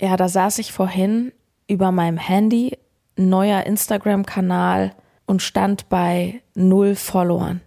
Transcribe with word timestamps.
Ja, 0.00 0.16
da 0.16 0.28
saß 0.28 0.58
ich 0.58 0.72
vorhin 0.72 1.32
über 1.68 1.90
meinem 1.90 2.18
Handy, 2.18 2.78
neuer 3.16 3.64
Instagram-Kanal 3.64 4.92
und 5.26 5.42
stand 5.42 5.88
bei 5.88 6.42
null 6.54 6.94
Followern. 6.94 7.62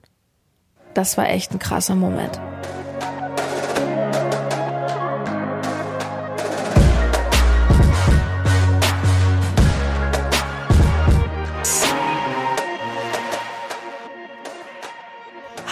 Das 0.93 1.17
war 1.17 1.27
echt 1.29 1.51
ein 1.51 1.59
krasser 1.59 1.95
Moment. 1.95 2.39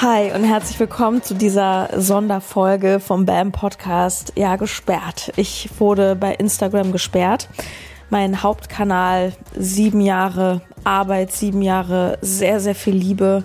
Hi 0.10 0.32
und 0.32 0.46
herzlich 0.46 0.80
willkommen 0.80 1.22
zu 1.22 1.36
dieser 1.36 1.90
Sonderfolge 1.94 3.02
vom 3.02 3.26
BAM 3.26 3.52
Podcast. 3.52 4.32
Ja, 4.38 4.56
gesperrt. 4.56 5.34
Ich 5.36 5.70
wurde 5.80 6.16
bei 6.16 6.34
Instagram 6.34 6.94
gesperrt. 6.94 7.50
Mein 8.10 8.42
Hauptkanal, 8.42 9.34
sieben 9.54 10.00
Jahre 10.00 10.62
Arbeit, 10.86 11.34
sieben 11.34 11.62
Jahre 11.62 12.20
sehr, 12.22 12.62
sehr 12.62 12.74
viel 12.74 12.96
Liebe, 12.96 13.44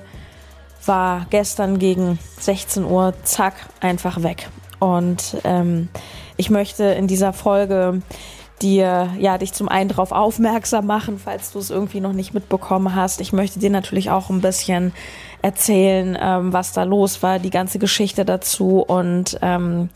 war 0.87 1.27
gestern 1.31 1.81
gegen 1.81 2.21
16 2.39 2.85
Uhr, 2.85 3.13
zack, 3.25 3.55
einfach 3.81 4.23
weg. 4.23 4.49
Und 4.79 5.39
ähm, 5.43 5.89
ich 6.37 6.49
möchte 6.49 6.85
in 6.85 7.09
dieser 7.09 7.33
Folge 7.33 8.03
dir, 8.63 9.11
ja, 9.19 9.39
dich 9.39 9.53
zum 9.53 9.69
einen 9.69 9.89
darauf 9.89 10.13
aufmerksam 10.13 10.87
machen, 10.87 11.19
falls 11.19 11.53
du 11.53 11.59
es 11.59 11.71
irgendwie 11.71 12.01
noch 12.01 12.13
nicht 12.13 12.33
mitbekommen 12.35 12.95
hast. 12.95 13.21
Ich 13.21 13.33
möchte 13.33 13.59
dir 13.59 13.71
natürlich 13.71 14.11
auch 14.11 14.31
ein 14.31 14.41
bisschen 14.41 14.93
erzählen, 15.43 16.17
ähm, 16.21 16.53
was 16.53 16.73
da 16.73 16.85
los 16.85 17.23
war, 17.23 17.39
die 17.39 17.51
ganze 17.51 17.79
Geschichte 17.79 18.25
dazu 18.25 18.81
und 18.81 19.39
ähm, 19.43 19.91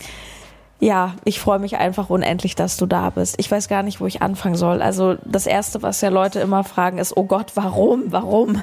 ja, 0.78 1.14
ich 1.24 1.40
freue 1.40 1.58
mich 1.58 1.78
einfach 1.78 2.10
unendlich, 2.10 2.54
dass 2.54 2.76
du 2.76 2.84
da 2.84 3.10
bist. 3.10 3.36
Ich 3.38 3.50
weiß 3.50 3.68
gar 3.68 3.82
nicht, 3.82 4.00
wo 4.00 4.06
ich 4.06 4.20
anfangen 4.20 4.56
soll. 4.56 4.82
Also 4.82 5.16
das 5.24 5.46
Erste, 5.46 5.82
was 5.82 6.02
ja 6.02 6.10
Leute 6.10 6.40
immer 6.40 6.64
fragen, 6.64 6.98
ist, 6.98 7.16
oh 7.16 7.24
Gott, 7.24 7.52
warum, 7.54 8.04
warum? 8.08 8.62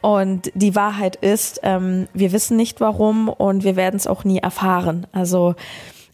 Und 0.00 0.52
die 0.54 0.74
Wahrheit 0.74 1.16
ist, 1.16 1.60
ähm, 1.62 2.06
wir 2.12 2.32
wissen 2.32 2.56
nicht 2.56 2.80
warum 2.80 3.28
und 3.28 3.64
wir 3.64 3.76
werden 3.76 3.96
es 3.96 4.06
auch 4.06 4.24
nie 4.24 4.38
erfahren. 4.38 5.06
Also 5.12 5.54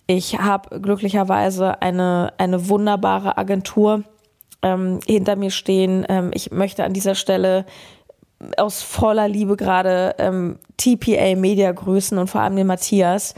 ich 0.06 0.38
habe 0.38 0.80
glücklicherweise 0.80 1.80
eine, 1.80 2.32
eine 2.38 2.68
wunderbare 2.68 3.38
Agentur 3.38 4.04
ähm, 4.62 5.00
hinter 5.06 5.36
mir 5.36 5.50
stehen. 5.50 6.04
Ähm, 6.08 6.30
ich 6.34 6.50
möchte 6.50 6.84
an 6.84 6.92
dieser 6.92 7.14
Stelle 7.14 7.64
aus 8.56 8.82
voller 8.82 9.28
Liebe 9.28 9.56
gerade 9.56 10.14
ähm, 10.18 10.58
TPA 10.76 11.36
Media 11.36 11.72
grüßen 11.72 12.18
und 12.18 12.28
vor 12.28 12.42
allem 12.42 12.56
den 12.56 12.66
Matthias, 12.66 13.34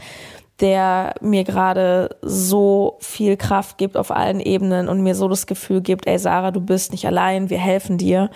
der 0.59 1.13
mir 1.21 1.43
gerade 1.43 2.17
so 2.21 2.97
viel 2.99 3.37
Kraft 3.37 3.77
gibt 3.77 3.95
auf 3.95 4.11
allen 4.11 4.39
Ebenen 4.39 4.89
und 4.89 5.01
mir 5.01 5.15
so 5.15 5.27
das 5.27 5.45
Gefühl 5.45 5.81
gibt, 5.81 6.07
ey 6.07 6.17
Sarah, 6.17 6.51
du 6.51 6.61
bist 6.61 6.91
nicht 6.91 7.05
allein, 7.05 7.49
wir 7.49 7.59
helfen 7.59 7.97
dir. 7.97 8.29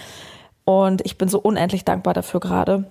Und 0.63 1.01
ich 1.05 1.17
bin 1.17 1.27
so 1.27 1.39
unendlich 1.39 1.83
dankbar 1.83 2.13
dafür 2.13 2.39
gerade. 2.39 2.85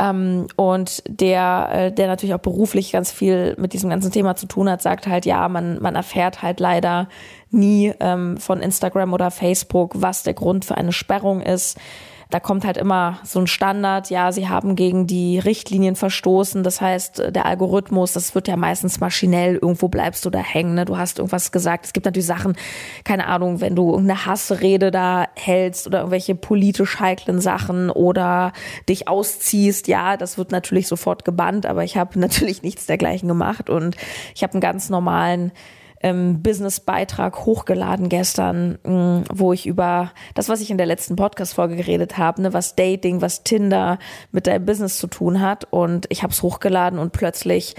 Ähm, 0.00 0.46
und 0.56 1.02
der, 1.06 1.68
äh, 1.72 1.92
der 1.92 2.06
natürlich 2.06 2.34
auch 2.34 2.40
beruflich 2.40 2.92
ganz 2.92 3.12
viel 3.12 3.54
mit 3.58 3.74
diesem 3.74 3.90
ganzen 3.90 4.10
Thema 4.10 4.34
zu 4.34 4.46
tun 4.46 4.70
hat, 4.70 4.80
sagt 4.80 5.06
halt, 5.06 5.26
ja, 5.26 5.46
man, 5.48 5.80
man 5.82 5.94
erfährt 5.94 6.40
halt 6.40 6.58
leider 6.58 7.08
nie 7.50 7.92
ähm, 8.00 8.38
von 8.38 8.60
Instagram 8.60 9.12
oder 9.12 9.30
Facebook, 9.30 9.92
was 10.00 10.22
der 10.22 10.32
Grund 10.32 10.64
für 10.64 10.76
eine 10.76 10.92
Sperrung 10.92 11.42
ist. 11.42 11.78
Da 12.30 12.40
kommt 12.40 12.64
halt 12.64 12.76
immer 12.76 13.18
so 13.24 13.40
ein 13.40 13.46
Standard, 13.46 14.08
ja, 14.08 14.30
sie 14.30 14.48
haben 14.48 14.76
gegen 14.76 15.06
die 15.06 15.38
Richtlinien 15.38 15.96
verstoßen. 15.96 16.62
Das 16.62 16.80
heißt, 16.80 17.34
der 17.34 17.44
Algorithmus, 17.44 18.12
das 18.12 18.34
wird 18.34 18.46
ja 18.46 18.56
meistens 18.56 19.00
maschinell, 19.00 19.56
irgendwo 19.56 19.88
bleibst 19.88 20.24
du 20.24 20.30
da 20.30 20.38
hängen. 20.38 20.74
Ne? 20.74 20.84
Du 20.84 20.96
hast 20.96 21.18
irgendwas 21.18 21.50
gesagt. 21.50 21.86
Es 21.86 21.92
gibt 21.92 22.06
natürlich 22.06 22.26
Sachen, 22.26 22.56
keine 23.04 23.26
Ahnung, 23.26 23.60
wenn 23.60 23.74
du 23.74 23.90
irgendeine 23.90 24.26
Hassrede 24.26 24.90
da 24.90 25.26
hältst 25.34 25.86
oder 25.88 25.98
irgendwelche 25.98 26.36
politisch 26.36 27.00
heiklen 27.00 27.40
Sachen 27.40 27.90
oder 27.90 28.52
dich 28.88 29.08
ausziehst, 29.08 29.88
ja, 29.88 30.16
das 30.16 30.38
wird 30.38 30.52
natürlich 30.52 30.86
sofort 30.86 31.24
gebannt, 31.24 31.66
aber 31.66 31.82
ich 31.84 31.96
habe 31.96 32.18
natürlich 32.18 32.62
nichts 32.62 32.86
dergleichen 32.86 33.28
gemacht 33.28 33.68
und 33.68 33.96
ich 34.34 34.42
habe 34.42 34.54
einen 34.54 34.60
ganz 34.60 34.88
normalen 34.88 35.52
ähm, 36.02 36.42
Business-Beitrag 36.42 37.44
hochgeladen 37.44 38.08
gestern, 38.08 38.78
mh, 38.84 39.18
mm, 39.18 39.24
wo 39.32 39.52
ich 39.52 39.66
über 39.66 40.12
das, 40.34 40.48
was 40.48 40.60
ich 40.60 40.70
in 40.70 40.78
der 40.78 40.86
letzten 40.86 41.16
Podcast-Folge 41.16 41.76
geredet 41.76 42.16
habe, 42.16 42.42
ne, 42.42 42.52
was 42.52 42.74
Dating, 42.74 43.20
was 43.20 43.44
Tinder 43.44 43.98
mit 44.32 44.46
deinem 44.46 44.64
Business 44.64 44.98
zu 44.98 45.06
tun 45.06 45.40
hat. 45.40 45.66
Und 45.70 46.06
ich 46.08 46.22
habe 46.22 46.32
es 46.32 46.42
hochgeladen 46.42 46.98
und 46.98 47.12
plötzlich 47.12 47.74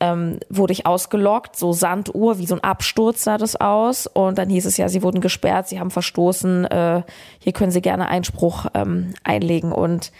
ähm, 0.00 0.38
wurde 0.48 0.72
ich 0.72 0.86
ausgelockt, 0.86 1.56
so 1.56 1.72
Sanduhr, 1.72 2.38
wie 2.38 2.46
so 2.46 2.54
ein 2.54 2.64
Absturz 2.64 3.24
sah 3.24 3.36
das 3.36 3.56
aus. 3.56 4.06
Und 4.06 4.38
dann 4.38 4.48
hieß 4.48 4.64
es 4.64 4.78
ja, 4.78 4.88
sie 4.88 5.02
wurden 5.02 5.20
gesperrt, 5.20 5.68
sie 5.68 5.78
haben 5.78 5.90
verstoßen, 5.90 6.64
äh, 6.64 7.02
hier 7.38 7.52
können 7.52 7.70
sie 7.70 7.82
gerne 7.82 8.08
Einspruch 8.08 8.66
ähm, 8.74 9.12
einlegen. 9.22 9.72
Und 9.72 10.12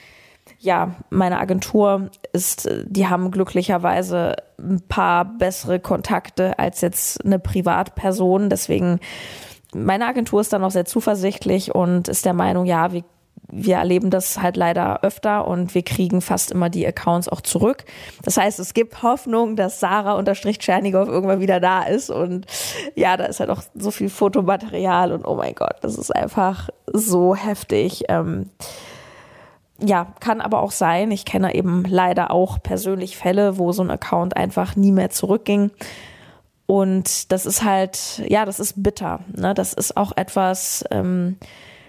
ja, 0.61 0.95
meine 1.09 1.41
Agentur 1.41 2.11
ist, 2.35 2.69
die 2.85 3.09
haben 3.09 3.31
glücklicherweise 3.31 4.37
ein 4.59 4.83
paar 4.89 5.25
bessere 5.25 5.81
Kontakte 5.81 6.59
als 6.59 6.83
jetzt 6.83 7.25
eine 7.25 7.39
Privatperson. 7.39 8.51
Deswegen, 8.51 9.01
meine 9.75 10.07
Agentur 10.07 10.43
ist 10.43 10.53
dann 10.53 10.63
auch 10.63 10.71
sehr 10.71 10.85
zuversichtlich 10.85 11.75
und 11.75 12.09
ist 12.09 12.27
der 12.27 12.35
Meinung, 12.35 12.67
ja, 12.67 12.93
wir 12.93 13.05
wir 13.53 13.77
erleben 13.77 14.11
das 14.11 14.41
halt 14.41 14.57
leider 14.57 15.03
öfter 15.03 15.49
und 15.49 15.75
wir 15.75 15.83
kriegen 15.83 16.21
fast 16.21 16.53
immer 16.53 16.71
die 16.71 16.87
Accounts 16.87 17.29
auch 17.29 17.41
zurück. 17.41 17.85
Das 18.23 18.37
heißt, 18.37 18.61
es 18.61 18.75
gibt 18.75 19.03
Hoffnung, 19.03 19.57
dass 19.57 19.81
Sarah 19.81 20.13
unterstrich 20.13 20.61
Tschernigow 20.61 21.09
irgendwann 21.09 21.41
wieder 21.41 21.59
da 21.59 21.83
ist 21.83 22.11
und 22.11 22.47
ja, 22.95 23.17
da 23.17 23.25
ist 23.25 23.41
halt 23.41 23.51
auch 23.51 23.63
so 23.75 23.91
viel 23.91 24.09
Fotomaterial 24.09 25.11
und 25.11 25.25
oh 25.27 25.35
mein 25.35 25.57
Gott, 25.57 25.77
das 25.81 25.99
ist 25.99 26.15
einfach 26.15 26.69
so 26.87 27.35
heftig. 27.35 28.05
Ähm, 28.09 28.51
ja, 29.85 30.09
kann 30.21 30.41
aber 30.41 30.63
auch 30.63 30.73
sein. 30.73 31.11
Ich 31.11 31.25
kenne 31.25 31.55
eben 31.55 31.85
leider 31.85 32.31
auch 32.31 32.63
persönlich 32.63 33.17
Fälle, 33.17 33.59
wo 33.59 33.73
so 33.73 33.83
ein 33.83 33.91
Account 33.91 34.37
einfach 34.37 34.77
nie 34.77 34.93
mehr 34.93 35.11
zurückging. 35.11 35.71
Und 36.67 37.33
das 37.33 37.47
ist 37.47 37.65
halt, 37.65 38.23
ja, 38.29 38.45
das 38.45 38.61
ist 38.61 38.83
bitter. 38.83 39.21
Ne? 39.35 39.55
Das 39.55 39.73
ist 39.73 39.97
auch 39.97 40.17
etwas, 40.17 40.85
ähm, 40.91 41.37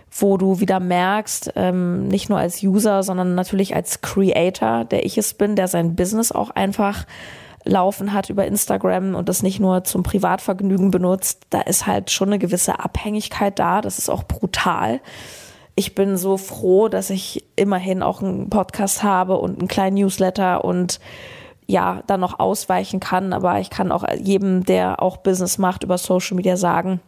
wo 0.09 0.38
du 0.38 0.59
wieder 0.59 0.80
merkst, 0.80 1.53
ähm, 1.56 2.07
nicht 2.07 2.30
nur 2.30 2.40
als 2.40 2.63
User, 2.63 3.03
sondern 3.03 3.35
natürlich 3.35 3.75
als 3.75 4.01
Creator, 4.01 4.85
der 4.85 5.06
ich 5.06 5.18
es 5.18 5.34
bin, 5.34 5.56
der 5.56 5.68
sein 5.68 5.96
Business 5.96 6.31
auch 6.31 6.50
einfach 6.50 7.06
laufen 7.63 8.12
hat 8.12 8.30
über 8.30 8.46
Instagram 8.46 9.13
und 9.13 9.30
das 9.30 9.44
nicht 9.44 9.59
nur 9.59 9.84
zum 9.84 10.01
Privatvergnügen 10.03 10.90
benutzt, 10.90 11.44
da 11.51 11.62
ist 11.62 11.85
halt 11.85 12.09
schon 12.09 12.30
eine 12.30 12.40
gewisse 12.40 12.80
Abhängigkeit 12.80 13.59
da. 13.59 13.81
Das 13.81 14.00
ist 14.00 14.09
auch 14.09 14.24
brutal 14.24 15.00
ich 15.76 15.96
bin 15.96 16.18
so 16.18 16.38
froh, 16.38 16.90
dass 16.90 17.09
ich 17.09 17.46
immerhin 17.56 18.04
auch 18.04 18.22
einen 18.22 18.50
Podcast 18.50 19.04
habe 19.04 19.38
und 19.38 19.59
einen 19.59 19.68
kleinen 19.68 19.96
Newsletter 19.96 20.66
und 20.66 21.00
ja, 21.68 22.04
dann 22.08 22.20
noch 22.20 22.40
ausweichen 22.40 23.00
kann. 23.00 23.34
Aber 23.34 23.59
ich 23.59 23.70
kann 23.70 23.92
auch 23.92 24.06
jedem, 24.20 24.66
der 24.66 25.02
auch 25.02 25.18
Business 25.18 25.58
macht, 25.58 25.84
über 25.84 25.98
Social 25.98 26.36
Media 26.36 26.58
sagen, 26.58 27.00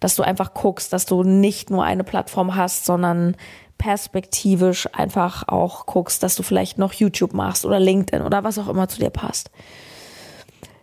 dass 0.00 0.16
du 0.16 0.22
einfach 0.22 0.54
guckst, 0.54 0.92
dass 0.92 1.06
du 1.06 1.22
nicht 1.22 1.70
nur 1.70 1.84
eine 1.84 2.04
Plattform 2.04 2.56
hast, 2.56 2.86
sondern 2.86 3.36
perspektivisch 3.76 4.88
einfach 4.92 5.46
auch 5.46 5.86
guckst, 5.86 6.22
dass 6.22 6.34
du 6.34 6.42
vielleicht 6.42 6.78
noch 6.78 6.92
YouTube 6.94 7.32
machst 7.32 7.64
oder 7.64 7.78
LinkedIn 7.78 8.24
oder 8.24 8.42
was 8.42 8.58
auch 8.58 8.68
immer 8.68 8.88
zu 8.88 8.98
dir 8.98 9.10
passt. 9.10 9.50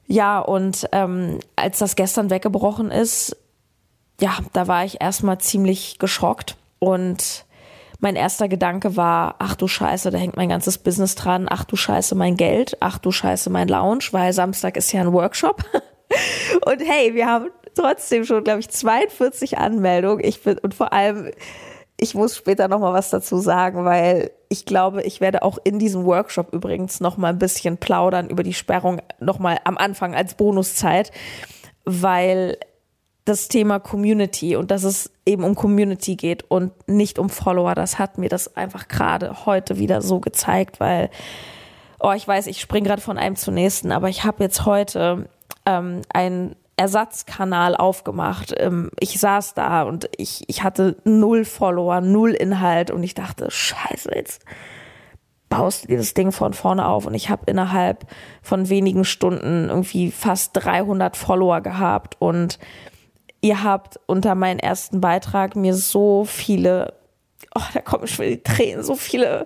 Ja, 0.08 0.40
und 0.40 0.88
ähm, 0.92 1.40
als 1.56 1.80
das 1.80 1.96
gestern 1.96 2.30
weggebrochen 2.30 2.92
ist, 2.92 3.36
ja, 4.22 4.38
da 4.54 4.68
war 4.68 4.86
ich 4.86 5.02
erstmal 5.02 5.40
ziemlich 5.40 5.98
geschockt 5.98 6.56
und 6.86 7.46
mein 8.00 8.16
erster 8.16 8.48
Gedanke 8.48 8.96
war, 8.96 9.36
ach 9.40 9.56
du 9.56 9.68
Scheiße, 9.68 10.12
da 10.12 10.18
hängt 10.18 10.38
mein 10.38 10.50
ganzes 10.50 10.78
Business 10.78 11.16
dran, 11.16 11.48
ach 11.50 11.64
du 11.64 11.76
Scheiße, 11.76 12.16
mein 12.16 12.38
Geld, 12.38 12.78
ach 12.80 12.98
du 12.98 13.12
Scheiße, 13.12 13.50
mein 13.50 13.68
Lounge, 13.68 14.06
weil 14.12 14.34
Samstag 14.34 14.78
ist 14.78 14.92
ja 14.92 15.02
ein 15.02 15.14
Workshop. 15.14 15.64
Und 16.66 16.82
hey, 16.82 17.16
wir 17.16 17.26
haben 17.26 17.50
trotzdem 17.74 18.26
schon, 18.26 18.44
glaube 18.44 18.60
ich, 18.60 18.70
42 18.70 19.58
Anmeldungen. 19.58 20.24
Ich 20.24 20.44
bin, 20.44 20.58
und 20.60 20.74
vor 20.74 20.94
allem, 20.94 21.32
ich 22.00 22.16
muss 22.16 22.38
später 22.38 22.68
nochmal 22.68 22.94
was 22.94 23.10
dazu 23.10 23.38
sagen, 23.38 23.86
weil 23.86 24.32
ich 24.50 24.66
glaube, 24.66 25.02
ich 25.04 25.20
werde 25.20 25.44
auch 25.44 25.58
in 25.64 25.80
diesem 25.80 26.06
Workshop 26.06 26.54
übrigens 26.54 27.00
nochmal 27.00 27.34
ein 27.34 27.40
bisschen 27.40 27.78
plaudern 27.78 28.30
über 28.30 28.44
die 28.44 28.54
Sperrung 28.54 29.02
nochmal 29.20 29.58
am 29.66 29.78
Anfang 29.78 30.16
als 30.16 30.36
Bonuszeit, 30.36 31.12
weil 31.86 32.58
das 33.26 33.48
Thema 33.48 33.80
Community 33.80 34.56
und 34.56 34.70
dass 34.70 34.84
es 34.84 35.12
eben 35.26 35.44
um 35.44 35.56
Community 35.56 36.16
geht 36.16 36.44
und 36.50 36.72
nicht 36.88 37.18
um 37.18 37.30
Follower. 37.30 37.74
Das 37.74 37.98
hat 37.98 38.20
mir 38.20 38.30
das 38.30 38.56
einfach 38.56 38.88
gerade 38.88 39.46
heute 39.46 39.80
wieder 39.80 40.04
so 40.04 40.20
gezeigt, 40.20 40.80
weil, 40.80 41.10
oh, 42.00 42.12
ich 42.12 42.28
weiß, 42.28 42.46
ich 42.46 42.62
springe 42.62 42.88
gerade 42.88 43.02
von 43.02 43.18
einem 43.18 43.36
zum 43.36 43.56
nächsten, 43.56 43.92
aber 43.92 44.10
ich 44.10 44.24
habe 44.24 44.44
jetzt 44.44 44.66
heute 44.66 45.28
ähm, 45.66 46.02
einen 46.14 46.56
Ersatzkanal 46.78 47.76
aufgemacht. 47.76 48.54
Ähm, 48.58 48.92
ich 49.00 49.20
saß 49.20 49.56
da 49.56 49.84
und 49.84 50.08
ich, 50.18 50.44
ich 50.48 50.62
hatte 50.62 50.98
null 51.04 51.46
Follower, 51.46 52.02
null 52.02 52.32
Inhalt 52.32 52.92
und 52.92 53.02
ich 53.02 53.16
dachte, 53.16 53.50
scheiße, 53.50 54.12
jetzt 54.14 54.44
baust 55.50 55.84
du 55.84 55.88
dir 55.88 55.98
das 55.98 56.14
Ding 56.14 56.32
von 56.32 56.54
vorne 56.54 56.88
auf 56.88 57.08
und 57.08 57.16
ich 57.16 57.30
habe 57.30 57.44
innerhalb 57.48 58.06
von 58.42 58.70
wenigen 58.70 59.06
Stunden 59.06 59.70
irgendwie 59.70 60.12
fast 60.12 60.52
300 60.54 61.16
Follower 61.16 61.62
gehabt 61.62 62.18
und 62.20 62.60
ihr 63.46 63.62
habt 63.62 64.00
unter 64.08 64.34
meinen 64.34 64.60
ersten 64.60 65.02
Beitrag 65.02 65.56
mir 65.56 65.76
so 65.76 66.26
viele, 66.26 66.96
oh, 67.54 67.62
da 67.76 67.82
kommen 67.82 68.08
schon 68.08 68.26
die 68.26 68.42
Tränen, 68.42 68.84
so 68.84 68.96
viele, 68.96 69.46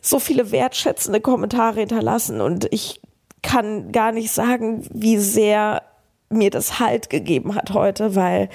so 0.00 0.18
viele 0.18 0.50
wertschätzende 0.50 1.20
Kommentare 1.20 1.78
hinterlassen 1.78 2.40
und 2.40 2.66
ich 2.72 3.00
kann 3.42 3.92
gar 3.92 4.10
nicht 4.10 4.32
sagen, 4.32 4.84
wie 4.92 5.18
sehr 5.18 5.82
mir 6.30 6.50
das 6.50 6.80
Halt 6.80 7.10
gegeben 7.10 7.54
hat 7.54 7.72
heute, 7.74 8.16
weil 8.16 8.48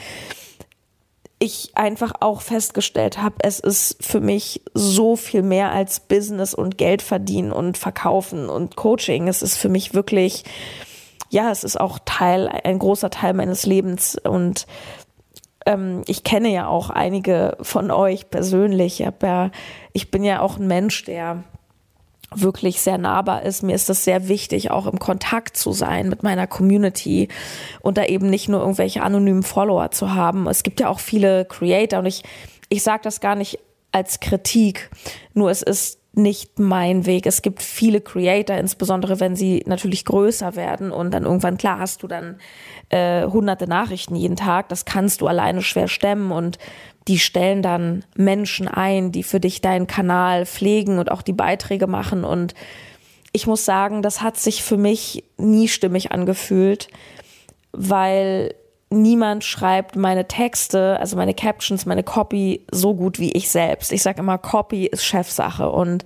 ich 1.39 1.71
einfach 1.75 2.11
auch 2.19 2.41
festgestellt 2.41 3.21
habe, 3.21 3.35
es 3.39 3.61
ist 3.61 4.03
für 4.03 4.19
mich 4.19 4.63
so 4.73 5.15
viel 5.15 5.43
mehr 5.43 5.71
als 5.71 6.01
Business 6.01 6.53
und 6.53 6.77
Geld 6.77 7.01
verdienen 7.01 7.53
und 7.53 7.77
verkaufen 7.77 8.49
und 8.49 8.75
Coaching. 8.75 9.29
Es 9.29 9.41
ist 9.41 9.57
für 9.57 9.69
mich 9.69 9.93
wirklich, 9.93 10.43
ja, 11.33 11.49
es 11.49 11.63
ist 11.63 11.79
auch 11.79 11.97
Teil, 12.05 12.47
ein 12.47 12.77
großer 12.77 13.09
Teil 13.09 13.33
meines 13.33 13.65
Lebens 13.65 14.15
und 14.15 14.67
ähm, 15.65 16.03
ich 16.05 16.23
kenne 16.23 16.49
ja 16.49 16.67
auch 16.67 16.91
einige 16.91 17.57
von 17.59 17.89
euch 17.89 18.29
persönlich. 18.29 19.01
Ich, 19.01 19.09
ja, 19.23 19.49
ich 19.93 20.11
bin 20.11 20.23
ja 20.23 20.41
auch 20.41 20.57
ein 20.57 20.67
Mensch, 20.67 21.05
der 21.05 21.43
wirklich 22.35 22.81
sehr 22.81 22.99
nahbar 22.99 23.41
ist. 23.41 23.63
Mir 23.63 23.73
ist 23.73 23.89
das 23.89 24.03
sehr 24.03 24.27
wichtig, 24.27 24.69
auch 24.69 24.85
im 24.85 24.99
Kontakt 24.99 25.57
zu 25.57 25.71
sein 25.71 26.07
mit 26.07 26.21
meiner 26.21 26.45
Community 26.45 27.29
und 27.81 27.97
da 27.97 28.05
eben 28.05 28.29
nicht 28.29 28.47
nur 28.47 28.59
irgendwelche 28.59 29.01
anonymen 29.01 29.43
Follower 29.43 29.89
zu 29.89 30.13
haben. 30.13 30.47
Es 30.47 30.61
gibt 30.61 30.81
ja 30.81 30.87
auch 30.87 30.99
viele 30.99 31.45
Creator 31.45 31.99
und 31.99 32.05
ich, 32.05 32.21
ich 32.69 32.83
sage 32.83 33.01
das 33.03 33.21
gar 33.21 33.35
nicht 33.35 33.57
als 33.91 34.19
Kritik, 34.19 34.91
nur 35.33 35.49
es 35.49 35.63
ist 35.63 36.02
nicht 36.15 36.59
mein 36.59 37.05
Weg. 37.05 37.25
Es 37.25 37.41
gibt 37.41 37.61
viele 37.61 37.99
Creator, 37.99 38.55
insbesondere 38.57 39.19
wenn 39.19 39.35
sie 39.35 39.63
natürlich 39.65 40.05
größer 40.05 40.55
werden 40.55 40.91
und 40.91 41.11
dann 41.11 41.23
irgendwann, 41.23 41.57
klar, 41.57 41.79
hast 41.79 42.03
du 42.03 42.07
dann 42.07 42.37
äh, 42.89 43.25
hunderte 43.25 43.67
Nachrichten 43.67 44.15
jeden 44.15 44.35
Tag. 44.35 44.69
Das 44.69 44.85
kannst 44.85 45.21
du 45.21 45.27
alleine 45.27 45.63
schwer 45.63 45.87
stemmen 45.87 46.31
und 46.31 46.59
die 47.07 47.19
stellen 47.19 47.61
dann 47.61 48.05
Menschen 48.15 48.67
ein, 48.67 49.11
die 49.11 49.23
für 49.23 49.39
dich 49.39 49.61
deinen 49.61 49.87
Kanal 49.87 50.45
pflegen 50.45 50.99
und 50.99 51.11
auch 51.11 51.23
die 51.23 51.33
Beiträge 51.33 51.87
machen. 51.87 52.23
Und 52.23 52.53
ich 53.31 53.47
muss 53.47 53.65
sagen, 53.65 54.03
das 54.03 54.21
hat 54.21 54.37
sich 54.37 54.63
für 54.63 54.77
mich 54.77 55.23
nie 55.37 55.67
stimmig 55.67 56.11
angefühlt, 56.11 56.87
weil 57.71 58.53
niemand 59.01 59.43
schreibt 59.43 59.95
meine 59.95 60.27
Texte, 60.27 60.97
also 60.99 61.17
meine 61.17 61.33
Captions, 61.33 61.85
meine 61.85 62.03
Copy 62.03 62.65
so 62.71 62.93
gut 62.93 63.19
wie 63.19 63.31
ich 63.31 63.49
selbst. 63.49 63.91
Ich 63.91 64.03
sage 64.03 64.19
immer, 64.19 64.37
Copy 64.37 64.85
ist 64.85 65.03
Chefsache. 65.03 65.69
Und 65.69 66.05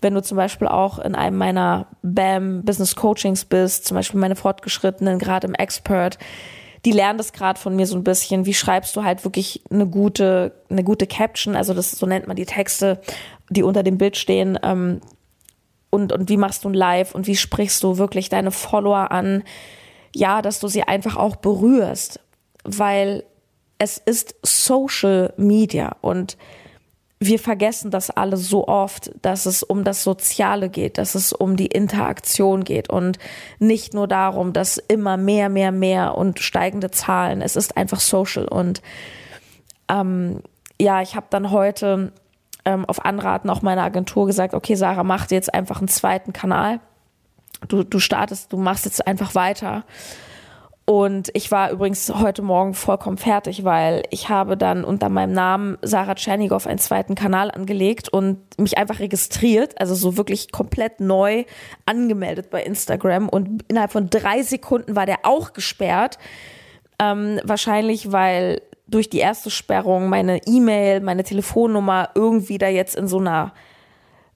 wenn 0.00 0.14
du 0.14 0.22
zum 0.22 0.36
Beispiel 0.36 0.68
auch 0.68 0.98
in 0.98 1.14
einem 1.14 1.38
meiner 1.38 1.86
BAM 2.02 2.64
Business 2.64 2.96
Coachings 2.96 3.44
bist, 3.44 3.86
zum 3.86 3.96
Beispiel 3.96 4.20
meine 4.20 4.36
Fortgeschrittenen, 4.36 5.18
gerade 5.18 5.46
im 5.46 5.54
Expert, 5.54 6.18
die 6.84 6.92
lernen 6.92 7.18
das 7.18 7.32
gerade 7.32 7.60
von 7.60 7.76
mir 7.76 7.86
so 7.86 7.96
ein 7.96 8.04
bisschen. 8.04 8.44
Wie 8.44 8.54
schreibst 8.54 8.96
du 8.96 9.04
halt 9.04 9.24
wirklich 9.24 9.62
eine 9.70 9.86
gute, 9.86 10.52
eine 10.68 10.82
gute 10.82 11.06
Caption? 11.06 11.54
Also 11.54 11.74
das, 11.74 11.92
so 11.92 12.06
nennt 12.06 12.26
man 12.26 12.36
die 12.36 12.46
Texte, 12.46 13.00
die 13.50 13.62
unter 13.62 13.84
dem 13.84 13.98
Bild 13.98 14.16
stehen. 14.16 14.58
Ähm, 14.62 15.00
und, 15.90 16.12
und 16.12 16.28
wie 16.28 16.36
machst 16.36 16.64
du 16.64 16.70
ein 16.70 16.74
Live 16.74 17.14
und 17.14 17.26
wie 17.26 17.36
sprichst 17.36 17.82
du 17.82 17.98
wirklich 17.98 18.28
deine 18.28 18.50
Follower 18.50 19.12
an? 19.12 19.44
Ja, 20.14 20.42
dass 20.42 20.58
du 20.58 20.68
sie 20.68 20.82
einfach 20.82 21.16
auch 21.16 21.36
berührst, 21.36 22.18
weil 22.64 23.24
es 23.78 23.98
ist 23.98 24.34
Social 24.42 25.32
Media 25.36 25.96
und 26.00 26.36
wir 27.18 27.38
vergessen 27.38 27.90
das 27.90 28.10
alle 28.10 28.36
so 28.36 28.66
oft, 28.66 29.12
dass 29.22 29.46
es 29.46 29.62
um 29.62 29.84
das 29.84 30.02
Soziale 30.02 30.68
geht, 30.68 30.98
dass 30.98 31.14
es 31.14 31.32
um 31.32 31.56
die 31.56 31.66
Interaktion 31.66 32.64
geht 32.64 32.90
und 32.90 33.18
nicht 33.58 33.94
nur 33.94 34.08
darum, 34.08 34.52
dass 34.52 34.76
immer 34.76 35.16
mehr, 35.16 35.48
mehr, 35.48 35.72
mehr 35.72 36.16
und 36.16 36.40
steigende 36.40 36.90
Zahlen. 36.90 37.40
Es 37.40 37.54
ist 37.54 37.76
einfach 37.76 38.00
social. 38.00 38.46
Und 38.46 38.82
ähm, 39.88 40.42
ja, 40.80 41.00
ich 41.00 41.14
habe 41.14 41.26
dann 41.30 41.50
heute 41.50 42.12
ähm, 42.64 42.84
auf 42.86 43.04
Anraten 43.04 43.50
auch 43.50 43.62
meiner 43.62 43.82
Agentur 43.84 44.26
gesagt, 44.26 44.54
okay, 44.54 44.74
Sarah, 44.74 45.04
mach 45.04 45.26
dir 45.26 45.36
jetzt 45.36 45.54
einfach 45.54 45.78
einen 45.78 45.88
zweiten 45.88 46.32
Kanal. 46.32 46.80
Du, 47.68 47.84
du 47.84 48.00
startest, 48.00 48.52
du 48.52 48.56
machst 48.56 48.84
jetzt 48.84 49.06
einfach 49.06 49.34
weiter. 49.34 49.84
Und 50.84 51.30
ich 51.34 51.50
war 51.52 51.70
übrigens 51.70 52.12
heute 52.12 52.42
Morgen 52.42 52.74
vollkommen 52.74 53.16
fertig, 53.16 53.62
weil 53.62 54.02
ich 54.10 54.28
habe 54.28 54.56
dann 54.56 54.82
unter 54.82 55.08
meinem 55.08 55.32
Namen 55.32 55.78
Sarah 55.82 56.16
Tschernigow 56.16 56.66
einen 56.66 56.80
zweiten 56.80 57.14
Kanal 57.14 57.52
angelegt 57.52 58.08
und 58.08 58.38
mich 58.58 58.78
einfach 58.78 58.98
registriert, 58.98 59.80
also 59.80 59.94
so 59.94 60.16
wirklich 60.16 60.50
komplett 60.50 60.98
neu 60.98 61.44
angemeldet 61.86 62.50
bei 62.50 62.64
Instagram. 62.64 63.28
Und 63.28 63.64
innerhalb 63.68 63.92
von 63.92 64.10
drei 64.10 64.42
Sekunden 64.42 64.96
war 64.96 65.06
der 65.06 65.20
auch 65.22 65.52
gesperrt. 65.52 66.18
Ähm, 66.98 67.40
wahrscheinlich, 67.44 68.10
weil 68.10 68.60
durch 68.88 69.08
die 69.08 69.18
erste 69.18 69.50
Sperrung 69.50 70.08
meine 70.08 70.40
E-Mail, 70.46 71.00
meine 71.00 71.22
Telefonnummer 71.22 72.10
irgendwie 72.16 72.58
da 72.58 72.68
jetzt 72.68 72.96
in 72.96 73.06
so 73.06 73.18
einer 73.18 73.52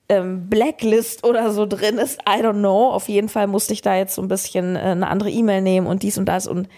ähm, 0.08 0.48
Blacklist 0.48 1.24
oder 1.24 1.52
so 1.52 1.66
drin 1.66 1.98
ist. 1.98 2.20
I 2.22 2.42
don't 2.42 2.58
know. 2.58 2.90
Auf 2.90 3.08
jeden 3.08 3.28
Fall 3.28 3.46
musste 3.46 3.72
ich 3.72 3.82
da 3.82 3.96
jetzt 3.96 4.14
so 4.14 4.22
ein 4.22 4.28
bisschen 4.28 4.76
äh, 4.76 4.80
eine 4.80 5.08
andere 5.08 5.30
E-Mail 5.30 5.62
nehmen 5.62 5.86
und 5.86 6.02
dies 6.02 6.18
und 6.18 6.26
das 6.26 6.46
und 6.46 6.68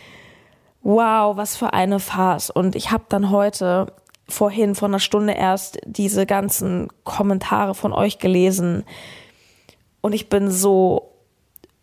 wow, 0.83 1.37
was 1.37 1.57
für 1.57 1.73
eine 1.73 2.01
Farce. 2.01 2.51
Und 2.51 2.77
ich 2.77 2.91
habe 2.91 3.05
dann 3.09 3.31
heute 3.31 3.93
vorhin 4.29 4.75
vor 4.75 4.89
einer 4.89 5.01
Stunde 5.01 5.33
erst 5.33 5.79
diese 5.85 6.27
ganzen 6.27 6.89
Kommentare 7.05 7.75
von 7.75 7.93
euch 7.93 8.19
gelesen 8.19 8.85
und 10.01 10.13
ich 10.13 10.29
bin 10.29 10.51
so 10.51 11.15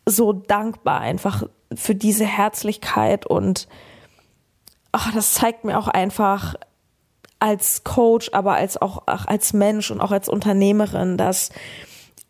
so 0.08 0.34
dankbar 0.34 1.02
einfach 1.02 1.44
für 1.74 1.96
diese 1.96 2.26
Herzlichkeit 2.26 3.26
und 3.26 3.68
ach, 4.92 5.12
das 5.14 5.34
zeigt 5.34 5.66
mir 5.66 5.78
auch 5.78 5.88
einfach, 5.88 6.56
als 7.40 7.84
Coach, 7.84 8.30
aber 8.32 8.56
als 8.56 8.82
auch, 8.82 9.04
auch 9.08 9.26
als 9.26 9.54
Mensch 9.54 9.92
und 9.92 10.02
auch 10.02 10.12
als 10.12 10.30
Unternehmerin, 10.30 11.18
dass, 11.18 11.50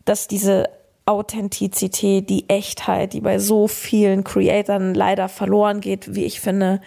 dass 0.04 0.28
diese 0.28 0.68
Authentizität, 1.06 2.28
die 2.28 2.48
Echtheit, 2.48 3.12
die 3.12 3.20
bei 3.20 3.38
so 3.38 3.68
vielen 3.68 4.24
Creatoren 4.24 4.94
leider 4.94 5.28
verloren 5.28 5.80
geht, 5.80 6.14
wie 6.14 6.24
ich 6.24 6.40
finde, 6.40 6.80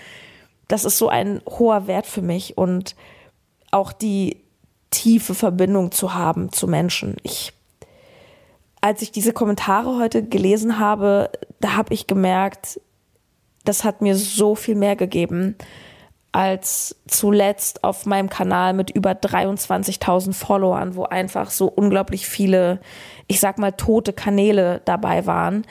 das 0.68 0.86
ist 0.86 0.98
so 0.98 1.08
ein 1.10 1.42
hoher 1.48 1.88
Wert 1.88 2.06
für 2.06 2.22
mich 2.22 2.58
und 2.58 2.96
auch 3.72 3.92
die 3.94 4.38
tiefe 4.92 5.34
Verbindung 5.34 5.92
zu 5.92 6.14
haben 6.14 6.52
zu 6.52 6.68
Menschen. 6.68 7.16
Ich, 7.24 7.54
als 8.82 9.02
ich 9.02 9.12
diese 9.12 9.34
Kommentare 9.34 9.98
heute 9.98 10.24
gelesen 10.24 10.80
habe, 10.80 11.32
da 11.60 11.76
habe 11.76 11.94
ich 11.94 12.08
gemerkt, 12.08 12.80
das 13.64 13.84
hat 13.84 14.02
mir 14.02 14.16
so 14.16 14.56
viel 14.56 14.76
mehr 14.76 14.96
gegeben 14.96 15.56
als 16.32 16.96
zuletzt 17.08 17.84
auf 17.84 18.06
meinem 18.06 18.30
Kanal 18.30 18.74
mit 18.74 18.92
über 18.92 19.12
23.000 19.12 20.34
Followern, 20.34 20.96
wo 20.96 21.04
einfach 21.04 21.50
so 21.50 21.68
unglaublich 21.68 22.28
viele, 22.28 22.80
ich 23.28 23.40
sag 23.40 23.58
mal, 23.58 23.72
tote 23.72 24.14
Kanäle 24.14 24.82
dabei 24.86 25.26
waren. 25.26 25.66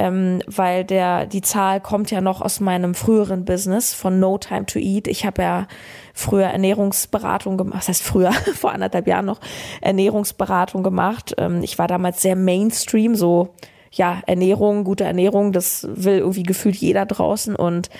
Ähm, 0.00 0.42
weil 0.46 0.84
der 0.84 1.26
die 1.26 1.42
Zahl 1.42 1.80
kommt 1.80 2.12
ja 2.12 2.20
noch 2.20 2.40
aus 2.40 2.60
meinem 2.60 2.94
früheren 2.94 3.44
Business 3.44 3.94
von 3.94 4.20
No 4.20 4.38
Time 4.38 4.64
to 4.64 4.78
Eat. 4.78 5.08
Ich 5.08 5.26
habe 5.26 5.42
ja 5.42 5.66
früher 6.14 6.46
Ernährungsberatung 6.46 7.56
gemacht, 7.56 7.78
das 7.78 7.88
heißt 7.88 8.02
früher 8.04 8.32
vor 8.54 8.70
anderthalb 8.70 9.08
Jahren 9.08 9.26
noch 9.26 9.40
Ernährungsberatung 9.80 10.84
gemacht. 10.84 11.34
Ähm, 11.36 11.64
ich 11.64 11.80
war 11.80 11.88
damals 11.88 12.22
sehr 12.22 12.36
Mainstream, 12.36 13.16
so 13.16 13.54
ja 13.90 14.22
Ernährung, 14.26 14.84
gute 14.84 15.02
Ernährung, 15.02 15.52
das 15.52 15.88
will 15.90 16.18
irgendwie 16.18 16.44
gefühlt 16.44 16.76
jeder 16.76 17.04
draußen 17.04 17.56
und 17.56 17.90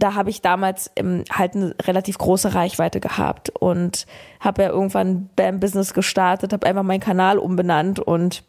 da 0.00 0.14
habe 0.14 0.30
ich 0.30 0.40
damals 0.40 0.90
ähm, 0.96 1.24
halt 1.30 1.54
eine 1.54 1.74
relativ 1.82 2.18
große 2.18 2.54
Reichweite 2.54 3.00
gehabt 3.00 3.50
und 3.50 4.06
habe 4.40 4.62
ja 4.62 4.70
irgendwann 4.70 5.28
beim 5.36 5.60
Business 5.60 5.94
gestartet, 5.94 6.52
habe 6.52 6.66
einfach 6.66 6.82
meinen 6.82 7.00
Kanal 7.00 7.38
umbenannt 7.38 8.00
und 8.00 8.42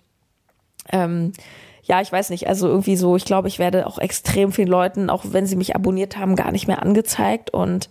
ähm, 0.92 1.34
ja, 1.84 2.00
ich 2.00 2.12
weiß 2.12 2.30
nicht, 2.30 2.48
also 2.48 2.68
irgendwie 2.68 2.96
so, 2.96 3.16
ich 3.16 3.26
glaube, 3.26 3.48
ich 3.48 3.60
werde 3.60 3.86
auch 3.86 3.98
extrem 4.00 4.52
vielen 4.52 4.70
Leuten, 4.70 5.10
auch 5.10 5.24
wenn 5.28 5.46
sie 5.46 5.56
mich 5.56 5.76
abonniert 5.76 6.18
haben, 6.18 6.36
gar 6.36 6.52
nicht 6.52 6.68
mehr 6.68 6.82
angezeigt 6.82 7.52
und 7.52 7.90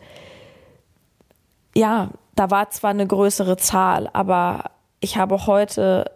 ja, 1.74 2.10
da 2.34 2.50
war 2.50 2.70
zwar 2.70 2.90
eine 2.90 3.06
größere 3.06 3.56
Zahl, 3.58 4.08
aber 4.12 4.70
ich 5.00 5.18
habe 5.18 5.46
heute 5.46 6.10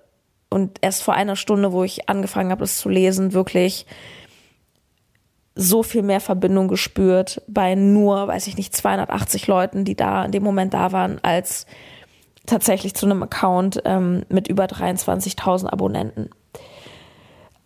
und 0.49 0.79
erst 0.81 1.03
vor 1.03 1.15
einer 1.15 1.37
Stunde, 1.37 1.73
wo 1.73 1.85
ich 1.85 2.09
angefangen 2.09 2.51
habe, 2.51 2.61
das 2.61 2.79
zu 2.79 2.89
lesen, 2.89 3.33
wirklich 3.35 3.87
so 5.55 5.83
viel 5.83 6.03
mehr 6.03 6.21
Verbindung 6.21 6.69
gespürt 6.69 7.43
bei 7.47 7.75
nur, 7.75 8.27
weiß 8.27 8.47
ich 8.49 8.57
nicht, 8.57 8.75
280 8.75 9.47
Leuten, 9.47 9.85
die 9.85 9.95
da 9.95 10.25
in 10.25 10.33
dem 10.33 10.43
Moment 10.43 10.75
da 10.75 10.93
waren, 10.93 11.21
als 11.23 11.67
tatsächlich 12.47 12.95
zu 12.95 13.07
einem 13.07 13.23
Account 13.23 13.81
ähm, 13.85 14.25
mit 14.29 14.49
über 14.49 14.65
23.000 14.65 15.69
Abonnenten. 15.69 16.31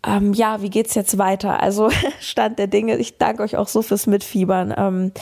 Ähm, 0.06 0.32
ja, 0.32 0.62
wie 0.62 0.70
geht's 0.70 0.94
jetzt 0.94 1.18
weiter? 1.18 1.60
Also 1.62 1.90
Stand 2.20 2.58
der 2.58 2.68
Dinge. 2.68 2.96
Ich 2.98 3.18
danke 3.18 3.42
euch 3.42 3.56
auch 3.56 3.68
so 3.68 3.82
fürs 3.82 4.06
Mitfiebern. 4.06 4.74
Ähm, 4.76 5.12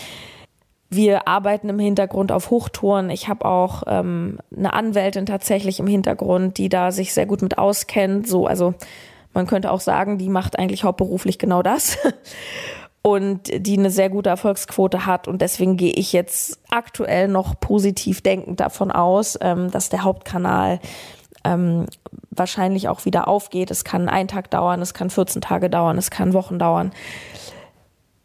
wir 0.89 1.27
arbeiten 1.27 1.69
im 1.69 1.79
Hintergrund 1.79 2.31
auf 2.31 2.51
Hochtouren. 2.51 3.11
Ich 3.11 3.29
habe 3.29 3.45
auch 3.45 3.83
ähm, 3.87 4.39
eine 4.57 4.73
Anwältin 4.73 5.27
tatsächlich 5.27 5.81
im 5.81 5.87
Hintergrund, 5.87 6.59
die 6.59 6.69
da 6.69 6.93
sich 6.93 7.13
sehr 7.13 7.27
gut 7.27 7.43
mit 7.43 7.59
auskennt. 7.59 8.29
So, 8.29 8.47
also 8.47 8.75
man 9.37 9.47
könnte 9.47 9.71
auch 9.71 9.81
sagen, 9.81 10.19
die 10.19 10.29
macht 10.29 10.59
eigentlich 10.59 10.83
hauptberuflich 10.83 11.39
genau 11.39 11.63
das. 11.63 11.99
und 13.03 13.53
die 13.55 13.79
eine 13.79 13.91
sehr 13.91 14.11
gute 14.11 14.31
Erfolgsquote 14.31 15.07
hat. 15.07 15.29
Und 15.29 15.41
deswegen 15.41 15.77
gehe 15.77 15.93
ich 15.93 16.13
jetzt 16.13 16.59
aktuell 16.71 17.29
noch 17.29 17.61
positiv 17.61 18.21
denkend 18.21 18.59
davon 18.59 18.91
aus, 18.91 19.39
ähm, 19.41 19.71
dass 19.71 19.91
der 19.91 20.03
Hauptkanal 20.03 20.81
ähm, 21.45 21.87
wahrscheinlich 22.31 22.89
auch 22.89 23.05
wieder 23.05 23.29
aufgeht. 23.29 23.71
Es 23.71 23.85
kann 23.85 24.09
einen 24.09 24.27
Tag 24.27 24.51
dauern, 24.51 24.83
es 24.83 24.93
kann 24.93 25.11
14 25.11 25.41
Tage 25.41 25.71
dauern, 25.71 25.99
es 25.99 26.11
kann 26.11 26.33
Wochen 26.33 26.59
dauern. 26.59 26.91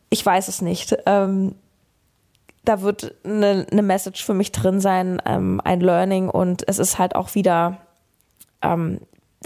Ich 0.09 0.25
weiß 0.25 0.47
es 0.47 0.61
nicht. 0.61 0.97
Ähm, 1.05 1.53
da 2.65 2.81
wird 2.81 3.13
eine, 3.23 3.67
eine 3.69 3.81
Message 3.83 4.25
für 4.25 4.33
mich 4.33 4.51
drin 4.51 4.79
sein, 4.79 5.19
ein 5.19 5.81
Learning 5.81 6.29
und 6.29 6.67
es 6.67 6.79
ist 6.79 6.99
halt 6.99 7.15
auch 7.15 7.35
wieder, 7.35 7.77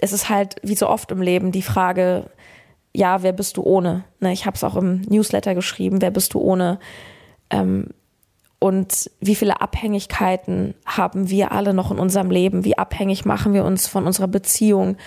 es 0.02 0.14
ist 0.14 0.30
halt 0.30 0.56
wie 0.62 0.76
so 0.76 0.90
oft 0.90 1.12
im 1.12 1.22
Leben 1.22 1.52
die 1.52 1.62
Frage, 1.62 2.30
ja, 2.94 3.24
wer 3.24 3.34
bist 3.34 3.58
du 3.58 3.64
ohne? 3.64 4.06
Ne, 4.20 4.32
ich 4.32 4.46
habe 4.46 4.56
es 4.56 4.64
auch 4.64 4.76
im 4.76 5.02
Newsletter 5.02 5.56
geschrieben, 5.56 6.02
wer 6.02 6.12
bist 6.12 6.34
du 6.34 6.40
ohne? 6.40 6.80
Ähm, 7.50 7.90
und 8.60 9.12
wie 9.20 9.36
viele 9.36 9.62
Abhängigkeiten 9.62 10.76
haben 10.86 11.30
wir 11.30 11.52
alle 11.52 11.74
noch 11.74 11.92
in 11.92 12.00
unserem 12.00 12.32
Leben? 12.32 12.64
Wie 12.64 12.78
abhängig 12.78 13.26
machen 13.26 13.54
wir 13.54 13.66
uns 13.66 13.88
von 13.88 14.06
unserer 14.06 14.28
Beziehung, 14.28 14.98